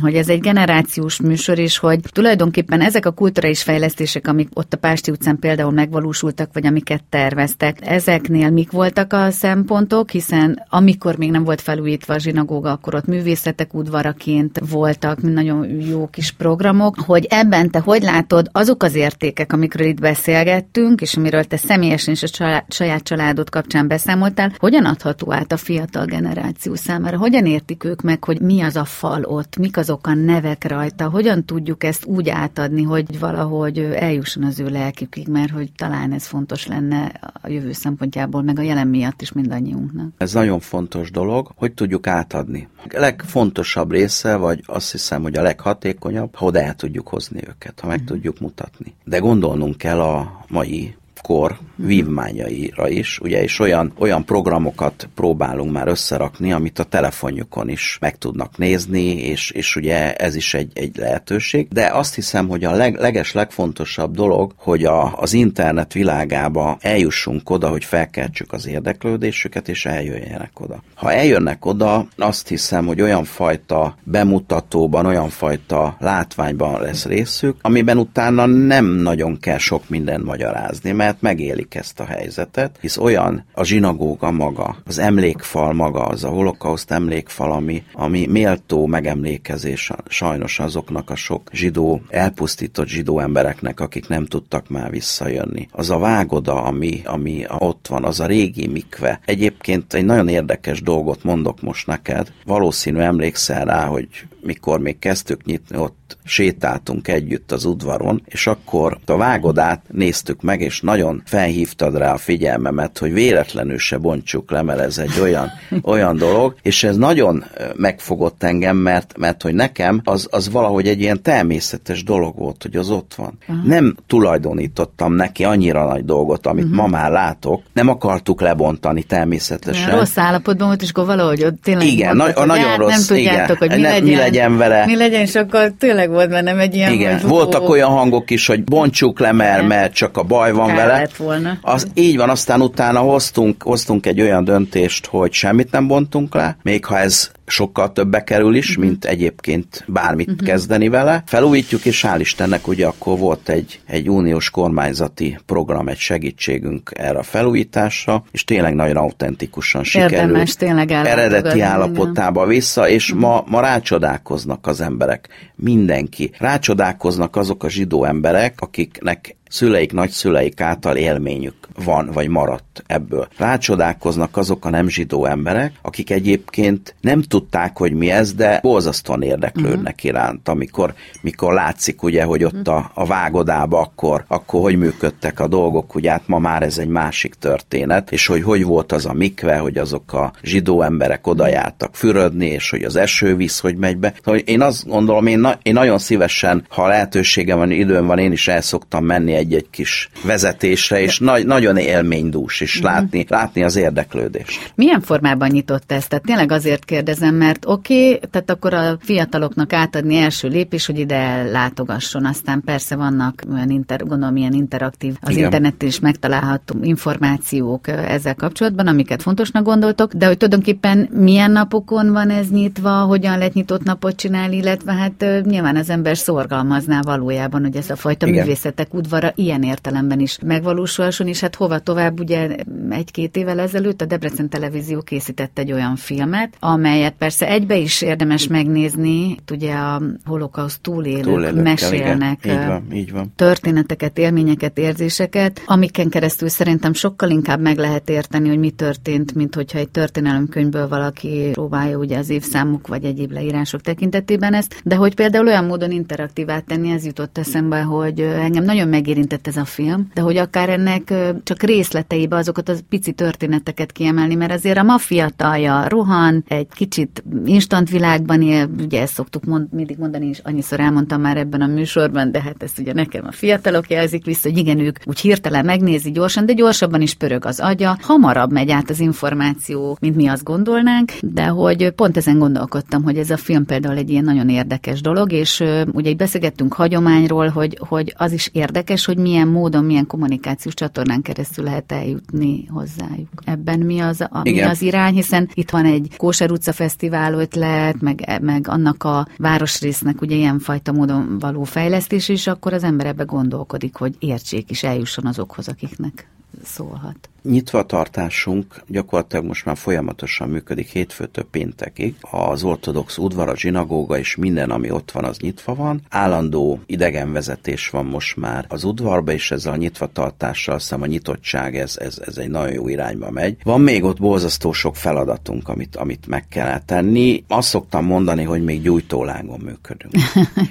[0.02, 4.78] hogy ez egy generációs műsor, és hogy tulajdonképpen ezek a kulturális fejlesztések, amik ott a
[4.78, 11.32] Pásti utcán például megvalósultak, vagy amiket terveztek, ezeknél mik voltak a szempontok, hiszen amikor még
[11.32, 17.26] nem volt felújítva a zsinagóga, akkor ott művészetek udvaraként voltak nagyon jó kis programok, hogy
[17.30, 22.24] ebben te hogy látod azok az értékek, amikről itt beszélgettünk, és amiről te személyesen és
[22.24, 27.18] a család, saját családod kapcsán beszámoltál, hogyan adható át a fiatal generáció számára?
[27.18, 31.10] Hogyan értik ők meg, hogy mi az a fal ott, mik azok a nevek rajta,
[31.10, 36.26] hogyan tudjuk ezt úgy átadni, hogy valahogy eljusson az ő lelkükig, mert hogy talán ez
[36.26, 37.12] fontos lenne
[37.42, 40.08] a jövő szempontjából, meg a jelen miatt is mindannyiunknak.
[40.18, 42.68] Ez nagyon fontos dolog dolog, hogy tudjuk átadni.
[42.78, 47.80] A legfontosabb része, vagy azt hiszem, hogy a leghatékonyabb, ha oda el tudjuk hozni őket,
[47.80, 48.12] ha meg uh-huh.
[48.12, 48.96] tudjuk mutatni.
[49.04, 55.88] De gondolnunk kell a mai kor vívmányaira is, ugye, és olyan, olyan programokat próbálunk már
[55.88, 60.98] összerakni, amit a telefonjukon is meg tudnak nézni, és, és ugye ez is egy, egy
[60.98, 61.68] lehetőség.
[61.68, 67.50] De azt hiszem, hogy a leg, leges, legfontosabb dolog, hogy a, az internet világába eljussunk
[67.50, 70.84] oda, hogy felkeltsük az érdeklődésüket, és eljöjjenek oda.
[70.96, 77.98] Ha eljönnek oda, azt hiszem, hogy olyan fajta bemutatóban, olyan fajta látványban lesz részük, amiben
[77.98, 83.46] utána nem nagyon kell sok mindent magyarázni, mert mert megélik ezt a helyzetet, hisz olyan
[83.54, 90.60] a zsinagóga maga, az emlékfal maga, az a holokauszt emlékfal, ami, ami méltó megemlékezés sajnos
[90.60, 95.68] azoknak a sok zsidó, elpusztított zsidó embereknek, akik nem tudtak már visszajönni.
[95.72, 99.20] Az a vágoda, ami, ami ott van, az a régi mikve.
[99.26, 102.34] Egyébként egy nagyon érdekes dolgot mondok most neked.
[102.46, 104.08] Valószínű emlékszel rá, hogy
[104.42, 110.62] mikor még kezdtük nyitni, ott sétáltunk együtt az udvaron, és akkor a vágodát néztük meg,
[110.62, 115.52] és nagyon felhívtad rá a figyelmemet, hogy véletlenül se bontsuk le, mert ez egy olyan,
[115.94, 117.44] olyan dolog, és ez nagyon
[117.76, 122.76] megfogott engem, mert, mert hogy nekem az, az valahogy egy ilyen természetes dolog volt, hogy
[122.76, 123.38] az ott van.
[123.48, 123.62] Aha.
[123.64, 126.80] Nem tulajdonítottam neki annyira nagy dolgot, amit uh-huh.
[126.80, 129.98] ma már látok, nem akartuk lebontani természetesen.
[129.98, 133.18] Rossz állapotban volt, és akkor valahogy ott tényleg igen, mondtad, na, nagyon hát rossz, nem
[133.18, 134.86] tudjátok, igen, hogy mi, ne, legyen, mi legyen vele.
[134.86, 138.48] Mi legyen, és akkor tényleg volt bennem egy ilyen, Igen, hogy voltak olyan hangok is,
[138.48, 141.08] hogy bontsuk le, mert, mert csak a baj van vele.
[141.18, 141.58] volna.
[141.62, 146.58] Az, így van, aztán utána hoztunk, hoztunk egy olyan döntést, hogy semmit nem bontunk le,
[146.62, 148.86] még ha ez sokkal többe kerül is, uh-huh.
[148.86, 150.48] mint egyébként bármit uh-huh.
[150.48, 151.24] kezdeni vele.
[151.26, 157.18] Felújítjuk, és hál' Istennek ugye akkor volt egy, egy uniós kormányzati program, egy segítségünk erre
[157.18, 160.22] a felújításra, és tényleg nagyon autentikusan sikerült.
[160.22, 163.30] Érdemes tényleg Eredeti állapotába vissza, és uh-huh.
[163.30, 165.28] ma, ma rácsodálkoznak az emberek.
[165.56, 166.32] Mindenki.
[166.38, 173.28] Rácsodálkoznak azok a zsidó emberek, akiknek szüleik, nagyszüleik által élményük van, vagy maradt ebből.
[173.38, 179.22] Rácsodálkoznak azok a nem zsidó emberek, akik egyébként nem tudták, hogy mi ez, de borzasztóan
[179.22, 180.04] érdeklődnek uh-huh.
[180.04, 185.48] iránt, amikor mikor látszik ugye, hogy ott a, a vágodába akkor, akkor hogy működtek a
[185.48, 189.14] dolgok, ugye hát ma már ez egy másik történet, és hogy hogy volt az a
[189.14, 193.98] mikve, hogy azok a zsidó emberek oda jártak fürödni, és hogy az esővíz hogy megy
[193.98, 194.14] be.
[194.24, 198.32] Szóval én azt gondolom, én, na, én nagyon szívesen, ha lehetőségem van, időm van, én
[198.32, 202.84] is el szoktam menni egy-egy kis vezetésre, és na- nagyon élménydús, és mm.
[202.84, 204.72] látni, látni az érdeklődést.
[204.76, 206.10] Milyen formában nyitott ezt?
[206.10, 211.00] Tehát tényleg azért kérdezem, mert oké, okay, tehát akkor a fiataloknak átadni első lépés, hogy
[211.00, 215.44] ide látogasson, aztán persze vannak olyan inter, gondolom ilyen interaktív, az Igen.
[215.44, 222.30] interneten is megtalálható információk ezzel kapcsolatban, amiket fontosnak gondoltok, de hogy tulajdonképpen milyen napokon van
[222.30, 227.76] ez nyitva, hogyan lehet nyitott napot csinálni, illetve hát nyilván az ember szorgalmazná valójában, hogy
[227.76, 228.40] ez a fajta Igen.
[228.40, 232.56] művészetek udvara ilyen értelemben is megvalósulhasson, és hát hova tovább, ugye
[232.90, 238.48] egy-két évvel ezelőtt a Debrecen Televízió készített egy olyan filmet, amelyet persze egybe is érdemes
[238.48, 242.62] megnézni, ugye a holokauszt túlélők mesélnek igen.
[242.62, 243.34] Így van, így van.
[243.36, 249.56] történeteket, élményeket, érzéseket, amiken keresztül szerintem sokkal inkább meg lehet érteni, hogy mi történt, mint
[249.56, 255.16] hogyha egy történelemkönyvből valaki próbálja ugye az évszámuk vagy egyéb leírások tekintetében ezt, de hogy
[255.16, 259.66] például olyan módon interaktívát tenni, ez jutott eszembe, hogy engem nagyon megér érintett ez a
[259.66, 261.14] film, de hogy akár ennek
[261.44, 267.24] csak részleteibe azokat az pici történeteket kiemelni, mert azért a ma fiatalja rohan, egy kicsit
[267.46, 271.68] instant világban él, ugye ezt szoktuk mond, mindig mondani, és annyiszor elmondtam már ebben a
[271.68, 275.66] műsorban, de hát ezt ugye nekem a fiatalok jelzik vissza, hogy igen, ők úgy hirtelen
[275.66, 280.28] megnézi gyorsan, de gyorsabban is pörög az agya, hamarabb megy át az információ, mint mi
[280.28, 284.50] azt gondolnánk, de hogy pont ezen gondolkodtam, hogy ez a film például egy ilyen nagyon
[284.50, 290.08] érdekes dolog, és ugye beszélgettünk hagyományról, hogy, hogy az is érdekes, hogy milyen módon, milyen
[290.08, 293.30] kommunikációs csatornán keresztül lehet eljutni hozzájuk.
[293.46, 298.02] Ebben mi az, a, mi az irány, hiszen itt van egy Kóser utca fesztivál ötlet,
[298.02, 303.06] meg, meg annak a városrésznek ugye ilyen fajta módon való fejlesztés, és akkor az ember
[303.06, 306.28] ebbe gondolkodik, hogy értsék és eljusson azokhoz, akiknek
[306.64, 307.30] szólhat.
[307.44, 312.16] Nyitva tartásunk gyakorlatilag most már folyamatosan működik hétfőtől péntekig.
[312.22, 316.02] Az ortodox udvar, a zsinagóga és minden, ami ott van, az nyitva van.
[316.10, 321.06] Állandó idegenvezetés van most már az udvarba, és ezzel a nyitva tartással, azt hiszem a
[321.06, 323.58] nyitottság, ez, ez, ez egy nagyon jó irányba megy.
[323.64, 327.44] Van még ott borzasztó sok feladatunk, amit, amit meg kell tenni.
[327.48, 330.14] Azt szoktam mondani, hogy még gyújtólágon működünk.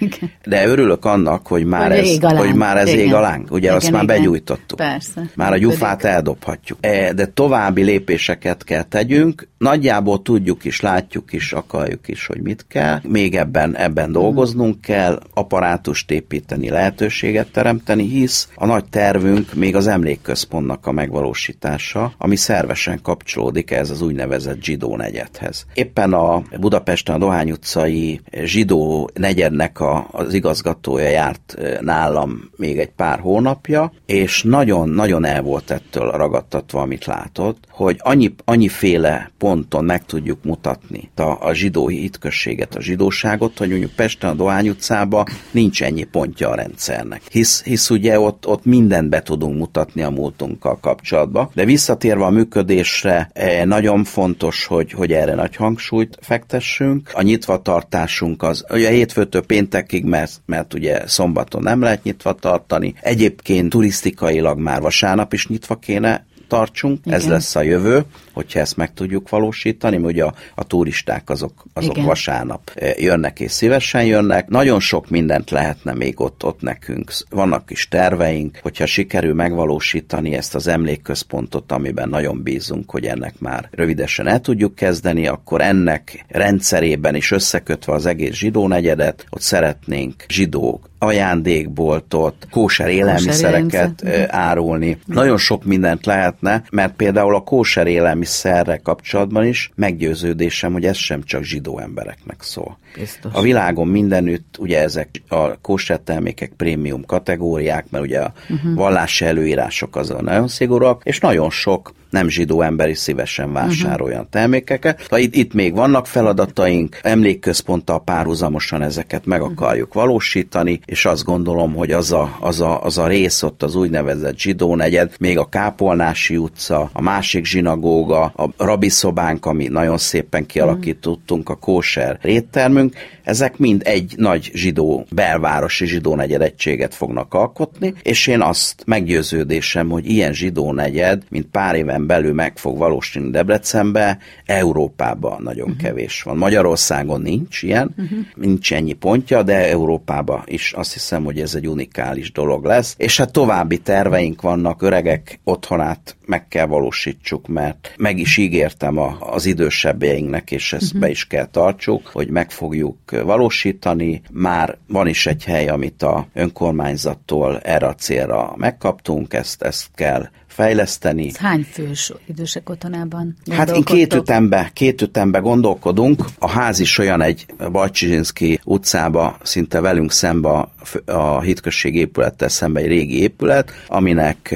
[0.45, 3.51] De örülök annak, hogy már hogy ez, hogy már ez ég a láng.
[3.51, 4.17] Ugye igen, azt már igen.
[4.17, 4.79] begyújtottuk.
[4.79, 5.31] Persze.
[5.35, 6.79] Már a gyufát eldobhatjuk.
[6.81, 9.49] E, de további lépéseket kell tegyünk.
[9.59, 13.01] Nagyjából tudjuk is, látjuk is, akarjuk is, hogy mit kell.
[13.03, 19.87] Még ebben, ebben dolgoznunk kell, apparátust építeni, lehetőséget teremteni, hisz a nagy tervünk még az
[19.87, 25.67] emlékközpontnak a megvalósítása, ami szervesen kapcsolódik ez az úgynevezett zsidó negyedhez.
[25.75, 32.79] Éppen a Budapesten a Dohány utcai zsidó negyednek a, az igazgatója járt e, nálam még
[32.79, 39.31] egy pár hónapja, és nagyon-nagyon el volt ettől ragadt ragadtatva, amit látott, hogy annyi, annyiféle
[39.39, 44.69] ponton meg tudjuk mutatni a, a zsidó hitközséget, a zsidóságot, hogy mondjuk Pesten a Dohány
[44.69, 47.23] utcában nincs ennyi pontja a rendszernek.
[47.31, 52.31] Hisz, hisz ugye ott, ott mindent be tudunk mutatni a múltunkkal kapcsolatban, de visszatérve a
[52.31, 57.11] működésre, eh, nagyon fontos, hogy, hogy erre nagy hangsúlyt fektessünk.
[57.15, 62.95] A nyitvatartásunk az, ugye hétfőtől péntekig, mert, mert ugye szombaton nem lehet nyitva tartani.
[63.01, 67.19] Egyébként turisztikailag már vasárnap is nyitva kéne tartsunk, Igen.
[67.19, 68.05] ez lesz a jövő,
[68.39, 72.07] hogyha ezt meg tudjuk valósítani, mert ugye a, a turisták azok, azok Igen.
[72.07, 74.49] vasárnap jönnek és szívesen jönnek.
[74.49, 77.13] Nagyon sok mindent lehetne még ott, ott nekünk.
[77.31, 83.69] Vannak is terveink, hogyha sikerül megvalósítani ezt az emlékközpontot, amiben nagyon bízunk, hogy ennek már
[83.71, 90.25] rövidesen el tudjuk kezdeni, akkor ennek rendszerében is összekötve az egész zsidó negyedet, ott szeretnénk
[90.29, 94.99] zsidó ajándékboltot, kóser élelmiszereket árulni.
[95.05, 97.87] Nagyon sok mindent lehetne, mert például a kóser
[98.29, 102.79] élelmiszerre kapcsolatban is meggyőződésem, hogy ez sem csak zsidó embereknek szól.
[102.95, 103.33] Biztos.
[103.35, 108.75] A világon mindenütt ugye ezek a kóser termékek prémium kategóriák, mert ugye a uh-huh.
[108.75, 114.19] vallási előírások azon nagyon szigorúak, és nagyon sok nem zsidó ember is szívesen vásárol olyan
[114.19, 114.33] uh-huh.
[114.33, 115.07] termékeket.
[115.09, 119.57] Ha itt, itt még vannak feladataink, emlékközponttal párhuzamosan ezeket meg uh-huh.
[119.57, 123.75] akarjuk valósítani, és azt gondolom, hogy az a, az a, az a rész ott az
[123.75, 130.47] úgynevezett zsidó negyed, még a Kápolnási utca, a másik zsinagóga, a rabiszobánk, ami nagyon szépen
[130.47, 137.95] kialakítottunk, a kóser réttermünk, ezek mind egy nagy zsidó, belvárosi zsidó negyed egységet fognak alkotni,
[138.03, 143.31] és én azt meggyőződésem, hogy ilyen zsidó negyed, mint pár éven belül meg fog valósulni
[143.31, 145.83] Debrecenbe, Európában nagyon uh-huh.
[145.83, 146.37] kevés van.
[146.37, 148.19] Magyarországon nincs ilyen, uh-huh.
[148.35, 152.95] nincs ennyi pontja, de Európában is azt hiszem, hogy ez egy unikális dolog lesz.
[152.99, 159.17] És hát további terveink vannak, öregek otthonát meg kell valósítsuk, mert meg is ígértem a,
[159.21, 161.01] az idősebbjeinknek, és ezt uh-huh.
[161.01, 164.23] be is kell tartsuk, hogy meg fogjuk valósítani.
[164.33, 170.29] Már van is egy hely, amit a önkormányzattól erre a célra megkaptunk, ezt, ezt kell
[170.59, 171.27] fejleszteni.
[171.29, 176.25] Ez hány fős idősek otthonában Hát én két ütembe, két ütembe gondolkodunk.
[176.39, 180.69] A ház is olyan egy Balcsizinszki utcába, szinte velünk szembe
[181.07, 184.55] a hitközség épülettel szembe egy régi épület, aminek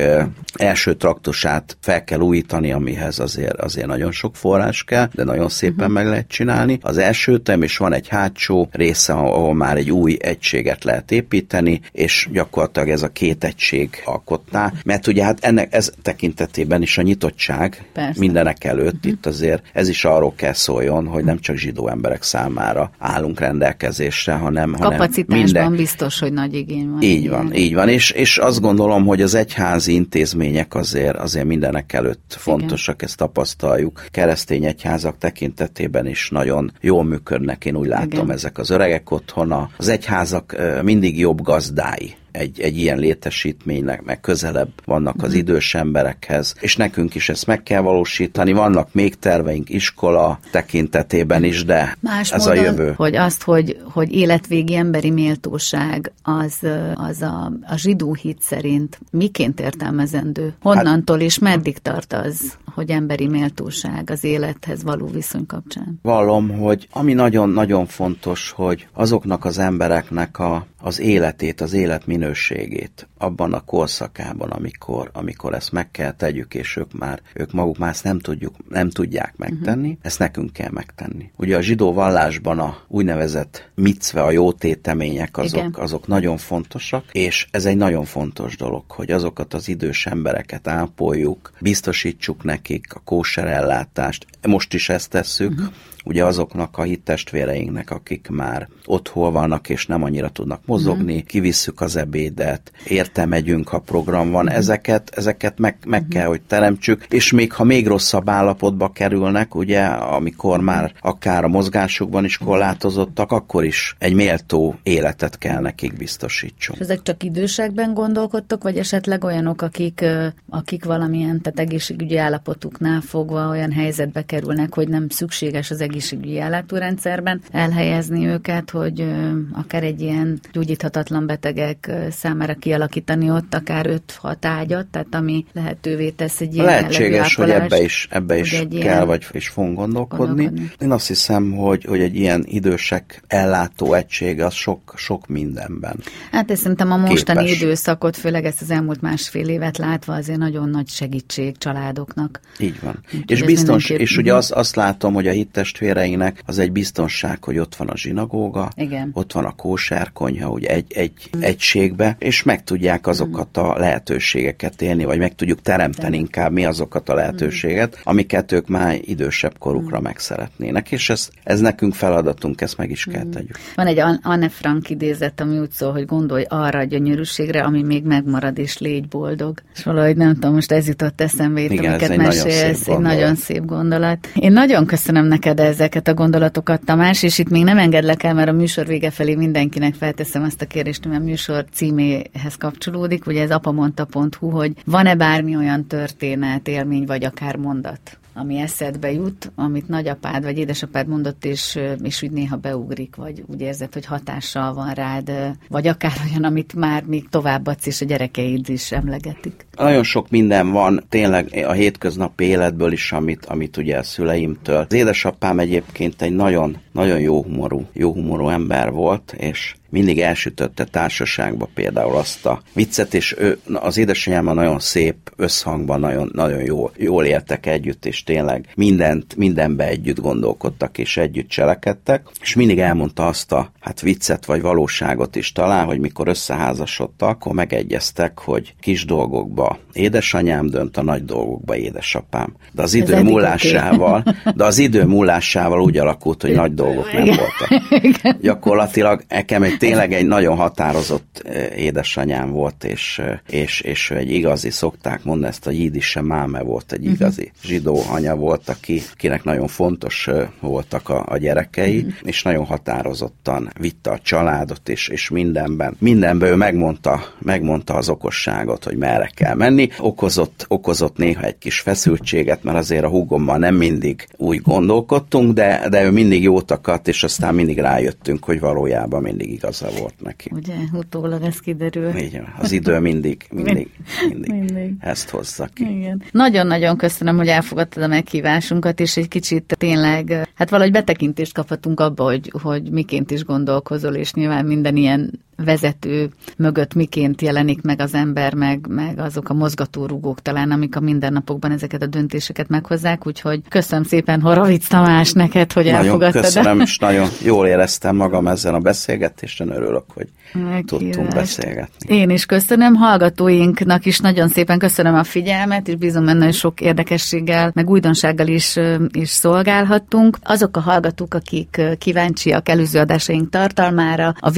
[0.55, 5.79] első traktosát fel kell újítani, amihez azért, azért nagyon sok forrás kell, de nagyon szépen
[5.79, 5.93] uh-huh.
[5.93, 6.79] meg lehet csinálni.
[6.83, 11.81] Az első ütem, és van egy hátsó része, ahol már egy új egységet lehet építeni,
[11.93, 17.03] és gyakorlatilag ez a két egység alkotná, mert ugye hát ennek ez tekintetében is a
[17.03, 18.21] nyitottság Persze.
[18.21, 19.13] mindenek előtt uh-huh.
[19.13, 24.33] itt azért ez is arról kell szóljon, hogy nem csak zsidó emberek számára állunk rendelkezésre,
[24.33, 25.77] hanem, hanem minden...
[25.77, 27.03] biztos, hogy nagy igény van.
[27.03, 31.93] Így van, így van, és, és azt gondolom, hogy az egyházi intézmények azért, azért mindenek
[31.93, 33.09] előtt fontosak, Igen.
[33.09, 34.05] ezt tapasztaljuk.
[34.11, 38.31] Keresztény egyházak tekintetében is nagyon jól működnek, én úgy látom Igen.
[38.31, 39.71] ezek az öregek otthona.
[39.77, 45.39] Az egyházak mindig jobb gazdái egy, egy ilyen létesítménynek, meg közelebb vannak az mhm.
[45.39, 48.53] idős emberekhez, és nekünk is ezt meg kell valósítani.
[48.53, 52.95] Vannak még terveink iskola tekintetében is, de Más ez módon, a jövő.
[52.97, 56.59] hogy azt, hogy, hogy életvégi emberi méltóság az,
[56.95, 60.55] az a, a zsidó hit szerint miként értelmezendő?
[60.61, 65.99] Honnantól és meddig tart az, hogy emberi méltóság az élethez való viszony kapcsán?
[66.03, 73.09] Vallom, hogy ami nagyon-nagyon fontos, hogy azoknak az embereknek a, az életét, az élet minőségét
[73.19, 77.91] abban a korszakában, amikor, amikor ezt meg kell tegyük, és ők már, ők maguk már
[77.91, 80.03] ezt nem, tudjuk, nem tudják megtenni, uh-huh.
[80.03, 81.31] ezt nekünk kell megtenni.
[81.37, 87.47] Ugye a zsidó vallásban a úgynevezett micve, a jó tétemények, azok, azok nagyon fontosak, és
[87.51, 92.62] ez egy nagyon fontos dolog, hogy azokat az idős embereket ápoljuk, biztosítsuk nekik
[92.95, 95.73] a kóserellátást, most is ezt tesszük, uh-huh
[96.05, 101.27] ugye azoknak a hittestvéreinknek, akik már otthon vannak és nem annyira tudnak mozogni, mm.
[101.27, 104.55] kivisszük az ebédet, érte megyünk, ha program van, mm.
[104.55, 106.09] ezeket, ezeket meg, meg mm.
[106.09, 111.49] kell, hogy teremtsük, és még ha még rosszabb állapotba kerülnek, ugye, amikor már akár a
[111.49, 116.79] mozgásukban is korlátozottak, akkor is egy méltó életet kell nekik biztosítsunk.
[116.79, 120.05] És ezek csak idősekben gondolkodtok, vagy esetleg olyanok, akik,
[120.51, 127.41] akik valamilyen, tehát egészségügyi állapotuknál fogva olyan helyzetbe kerülnek, hogy nem szükséges az egészségügyi ellátórendszerben
[127.51, 129.05] elhelyezni őket, hogy
[129.53, 136.41] akár egy ilyen gyógyíthatatlan betegek számára kialakítani ott akár 5-6 ágyat, tehát ami lehetővé tesz
[136.41, 139.07] egy ilyen Lehetséges, hogy ebbe is, ebbe is kell, ilyen...
[139.07, 140.45] vagy is fogunk gondolkodni.
[140.45, 140.73] gondolkodni.
[140.79, 145.97] Én azt hiszem, hogy, hogy egy ilyen idősek ellátó egység az sok, sok mindenben.
[146.31, 147.61] Hát ezt szerintem a mostani képes.
[147.61, 152.41] időszakot, főleg ezt az elmúlt másfél évet látva azért nagyon nagy segítség családoknak.
[152.59, 152.99] Így van.
[153.15, 157.45] Úgy, és biztos, és ugye azt, azt látom, hogy a hittest testvéreinek, az egy biztonság,
[157.45, 159.11] hogy ott van a zsinagóga, Igen.
[159.13, 161.43] ott van a kósárkonyha, ugye egy, egy mm.
[161.43, 167.09] egységbe, és meg tudják azokat a lehetőségeket élni, vagy meg tudjuk teremteni inkább mi azokat
[167.09, 172.77] a lehetőséget, amiket ők már idősebb korukra meg szeretnének, és ez, ez nekünk feladatunk, ezt
[172.77, 173.59] meg is kell tegyük.
[173.75, 178.05] Van egy Anne Frank idézet, ami úgy szól, hogy gondolj arra a gyönyörűségre, ami még
[178.05, 179.59] megmarad, és légy boldog.
[179.75, 182.79] És valahogy nem tudom, most ez jutott eszembe itt, Igen, ez amiket egy nagyon mesélsz,
[182.79, 184.29] szép egy nagyon szép gondolat.
[184.35, 188.49] Én nagyon köszönöm neked ezeket a gondolatokat, Tamás, és itt még nem engedlek el, mert
[188.49, 193.43] a műsor vége felé mindenkinek felteszem azt a kérdést, ami a műsor címéhez kapcsolódik, ugye
[193.43, 199.89] ez apamondta.hu, hogy van-e bármi olyan történet, élmény, vagy akár mondat, ami eszedbe jut, amit
[199.89, 204.91] nagyapád vagy édesapád mondott, és, és úgy néha beugrik, vagy úgy érzed, hogy hatással van
[204.91, 205.33] rád,
[205.69, 209.67] vagy akár olyan, amit már még továbbadsz, és a gyerekeid is emlegetik.
[209.77, 214.77] Nagyon sok minden van tényleg a hétköznapi életből is, amit, amit ugye a szüleimtől.
[214.77, 220.85] Az édesapám egyébként egy nagyon, nagyon jó humorú, jó humorú ember volt, és mindig elsütötte
[220.85, 226.93] társaságba például azt a viccet, és ő, az édesanyámmal nagyon szép összhangban, nagyon, nagyon jól,
[226.97, 233.27] jól éltek együtt, és tényleg mindent, mindenbe együtt gondolkodtak, és együtt cselekedtek, és mindig elmondta
[233.27, 239.05] azt a hát viccet vagy valóságot is talán, hogy mikor összeházasodtak, akkor megegyeztek, hogy kis
[239.05, 242.55] dolgokba édesanyám dönt, a nagy dolgokba édesapám.
[242.73, 244.25] De az idő eddig múlásával,
[244.57, 248.41] de az idő múlásával úgy alakult, hogy nagy dolgok nem voltak.
[248.41, 251.43] Gyakorlatilag nekem egy tényleg egy nagyon határozott
[251.77, 256.93] édesanyám volt, és, és, és ő egy igazi, szokták mondani, ezt a jidise máme volt,
[256.93, 260.29] egy igazi zsidó anya volt, aki, akinek nagyon fontos
[260.61, 266.55] voltak a, a gyerekei, és nagyon határozottan vitte a családot, és, és mindenben, mindenben ő
[266.55, 269.89] megmondta, megmondta az okosságot, hogy merre kell menni.
[269.99, 275.87] Okozott, okozott néha egy kis feszültséget, mert azért a húgommal nem mindig úgy gondolkodtunk, de,
[275.91, 280.51] de ő mindig jót akart, és aztán mindig rájöttünk, hogy valójában mindig igaza volt neki.
[280.55, 282.17] Ugye, utólag ez kiderül.
[282.17, 282.55] Így van.
[282.59, 283.91] Az idő mindig, mindig,
[284.29, 284.95] mindig, Mindig.
[285.01, 285.99] ezt hozza ki.
[285.99, 286.23] Igen.
[286.31, 292.25] Nagyon-nagyon köszönöm, hogy elfogadtad a meghívásunkat, és egy kicsit tényleg, hát valahogy betekintést kaphatunk abba,
[292.25, 298.15] hogy, hogy miként is gondolkozol, és nyilván minden ilyen vezető mögött miként jelenik meg az
[298.15, 303.61] ember, meg, meg azok a mozgatórugók talán, amik a mindennapokban ezeket a döntéseket meghozzák, úgyhogy
[303.69, 306.43] köszönöm szépen Horovic Tamás neked, hogy Nagyon elfogadtad.
[306.43, 310.87] köszönöm, és nagyon jól éreztem magam ezzel a beszélgetésen, örülök, hogy Meghívást.
[310.87, 312.17] tudtunk beszélgetni.
[312.17, 316.81] Én is köszönöm, hallgatóinknak is nagyon szépen köszönöm a figyelmet, és bízom benne, hogy sok
[316.81, 318.79] érdekességgel, meg újdonsággal is,
[319.13, 320.39] is szolgálhattunk.
[320.43, 324.51] Azok a hallgatók, akik kíváncsiak előző adásaink tartalmára, a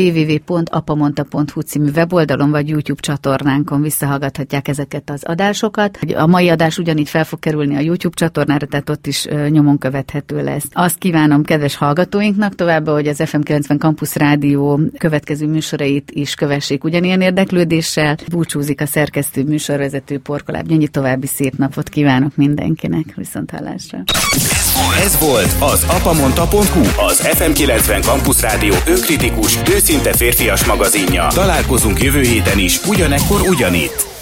[0.87, 5.99] www.apamonta.hu című weboldalon vagy YouTube csatornánkon visszahallgathatják ezeket az adásokat.
[6.14, 10.43] A mai adás ugyanígy fel fog kerülni a YouTube csatornára, tehát ott is nyomon követhető
[10.43, 10.64] lesz.
[10.72, 17.20] Azt kívánom kedves hallgatóinknak továbbá, hogy az FM90 Campus Rádió következő műsorait is kövessék ugyanilyen
[17.20, 18.16] érdeklődéssel.
[18.30, 20.66] Búcsúzik a szerkesztő műsorvezető Porkoláb.
[20.66, 23.05] Nyonyi további szép napot kívánok mindenkinek.
[23.14, 24.03] Viszont hallásra.
[25.05, 31.27] Ez volt az apamonta.hu, az FM90 Campus Rádió önkritikus, őszinte férfias magazinja.
[31.35, 34.14] Találkozunk jövő héten is, ugyanekkor ugyanitt.